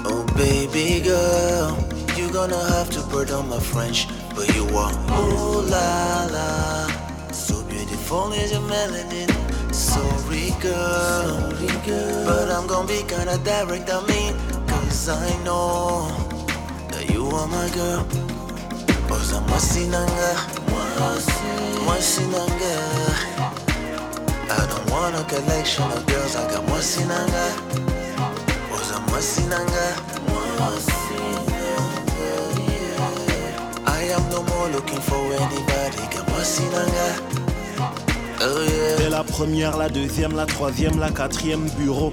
Oh 0.04 0.24
baby 0.34 1.00
girl, 1.00 1.78
you're 2.16 2.32
gonna 2.32 2.58
have 2.70 2.90
to 2.90 3.00
pardon 3.02 3.48
my 3.48 3.60
French, 3.60 4.08
is 8.32 8.52
your 8.52 8.60
melanin. 8.62 9.30
Sorry 9.74 10.50
girl, 10.60 11.50
but 12.26 12.50
I'm 12.50 12.66
gonna 12.66 12.86
be 12.86 13.02
kinda 13.02 13.38
direct. 13.44 13.90
I 13.90 14.00
mean, 14.06 14.34
cause 14.66 15.08
I 15.08 15.30
know 15.44 16.08
that 16.90 17.10
you 17.10 17.26
are 17.28 17.46
my 17.46 17.68
girl. 17.70 18.06
Oza 19.10 19.40
mwasinanga, 19.40 20.30
mwasinanga. 21.84 22.74
I 24.50 24.66
don't 24.70 24.90
want 24.90 25.16
a 25.16 25.24
collection 25.24 25.90
of 25.92 26.06
girls. 26.06 26.36
I 26.36 26.46
got 26.50 26.66
mwasinanga. 26.68 27.44
Oza 28.74 29.00
mwasinanga, 29.08 29.86
I 33.86 34.02
am 34.16 34.28
no 34.30 34.42
more 34.42 34.68
looking 34.68 35.00
for 35.00 35.24
anybody. 35.34 36.02
Got 36.14 36.28
mwasinanga. 36.28 37.53
Yeah. 38.44 38.96
T'es 38.98 39.08
la 39.08 39.24
première, 39.24 39.78
la 39.78 39.88
deuxième, 39.88 40.36
la 40.36 40.44
troisième, 40.44 41.00
la 41.00 41.08
quatrième 41.08 41.66
bureau. 41.78 42.10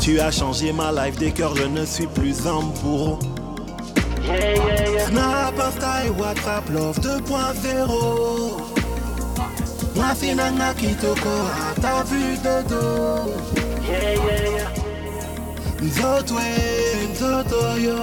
Tu 0.00 0.18
as 0.18 0.30
changé 0.30 0.72
ma 0.72 0.90
life 0.92 1.18
des 1.18 1.30
cœurs, 1.30 1.54
je 1.54 1.64
ne 1.64 1.84
suis 1.84 2.06
plus 2.06 2.46
un 2.46 2.62
bourreau. 2.82 3.18
Snap, 5.08 5.60
Insta 5.60 6.06
et 6.06 6.10
WhatsApp, 6.10 6.70
Love 6.70 6.98
2.0. 7.00 8.52
Moi, 9.94 10.04
c'est 10.16 10.34
Nanga 10.34 10.72
Kitoko, 10.74 11.28
à 11.28 11.78
ta 11.78 12.02
vue 12.04 12.38
de 12.38 12.62
dos. 12.68 13.30
Nzotwe, 15.82 16.48
Nzoto 17.12 17.76
yo. 17.78 18.00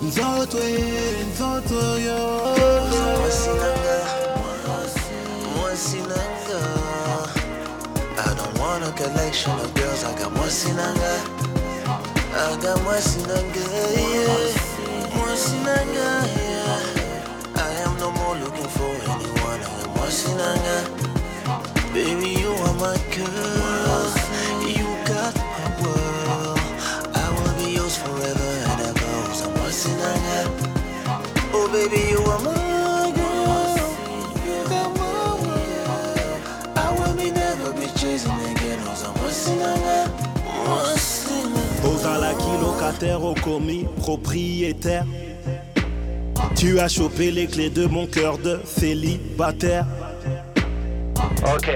Nzotwe, 0.00 0.62
Nzoto 1.30 1.98
yo. 1.98 2.20
Mwasinanga. 5.56 6.58
I 8.18 8.34
don't 8.34 8.58
want 8.58 8.84
a 8.84 8.92
collection 8.92 9.52
of 9.52 9.74
girls. 9.74 10.04
I 10.04 10.18
got 10.18 10.32
more 10.32 10.44
Mwasinanga. 10.44 11.14
I 12.34 12.56
got 12.62 12.78
Mwasinanga, 12.80 13.64
yeah. 13.94 15.16
Mwasinanga, 15.16 16.08
yeah. 16.36 16.80
I 17.56 17.70
am 17.84 17.98
no 17.98 18.10
more 18.12 18.36
looking 18.36 18.68
for 18.68 18.90
anyone. 19.12 19.60
I 19.60 19.82
am 19.82 19.90
Mwasinanga. 19.96 20.76
Baby, 21.92 22.40
you 22.40 22.52
are 22.52 22.74
my 22.74 22.96
girl. 23.14 24.21
Baby, 31.72 32.10
you 32.10 32.18
are 32.18 32.40
my 32.40 33.12
girl. 33.16 33.96
You 34.46 34.56
got 34.68 34.88
my 34.94 35.34
world. 35.40 36.76
I 36.76 36.88
will 36.98 37.14
be 37.16 37.30
never 37.30 37.72
be 37.72 37.86
chasing 37.98 38.40
again. 38.50 38.78
Ozalaki 41.84 42.52
locataire 42.60 43.24
au 43.24 43.34
commis 43.34 43.86
propriétaire. 43.96 45.04
Tu 46.54 46.78
as 46.78 46.88
chopé 46.88 47.30
les 47.30 47.46
clés 47.46 47.70
de 47.70 47.86
mon 47.86 48.06
cœur 48.06 48.38
de 48.38 48.60
célibataire. 48.64 49.86
Ok. 51.54 51.70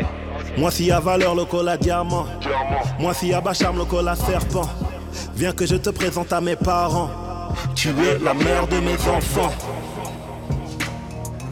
Moi 0.58 0.70
si 0.70 0.90
à 0.90 1.00
valeur 1.00 1.34
le 1.34 1.44
cola 1.44 1.76
diamant. 1.76 2.26
Moi 3.00 3.14
si 3.14 3.32
à 3.32 3.40
Bacham 3.40 3.76
le 3.78 3.84
cola 3.84 4.14
serpent. 4.14 4.68
Viens 5.34 5.52
que 5.52 5.66
je 5.66 5.76
te 5.76 5.90
présente 5.90 6.32
à 6.32 6.40
mes 6.40 6.56
parents. 6.56 7.10
Tu 7.74 7.88
es 7.88 8.18
la 8.22 8.34
mère 8.34 8.68
de 8.68 8.78
mes 8.78 8.98
enfants. 9.08 9.52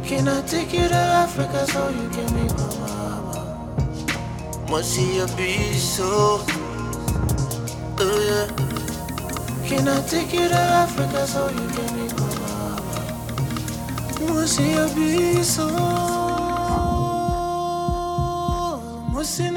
Can 0.06 0.28
I 0.28 0.42
take 0.42 0.72
you 0.74 0.86
to 0.86 0.94
Africa 0.94 1.66
so 1.66 1.88
you 1.88 2.08
can 2.10 2.34
meet 2.36 2.52
my 2.52 2.76
mama? 2.76 3.96
Must 4.68 4.90
see 4.94 5.16
you 5.16 5.26
be 5.36 5.72
so. 5.74 6.44
Oh 7.98 8.18
yeah. 8.28 8.48
Can 9.66 9.88
I 9.88 10.02
take 10.06 10.32
you 10.34 10.48
to 10.48 10.54
Africa 10.54 11.26
so 11.26 11.48
you 11.48 11.68
can 11.70 11.96
meet 11.96 12.14
my 12.20 12.26
mama? 12.38 14.34
Must 14.34 14.56
see 14.56 14.72
you 14.74 14.88
be 14.94 15.42
so. 15.42 15.68
Must 19.10 19.30
see 19.36 19.50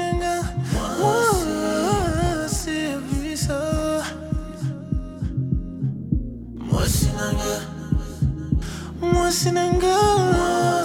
sinanggawa 9.30 10.77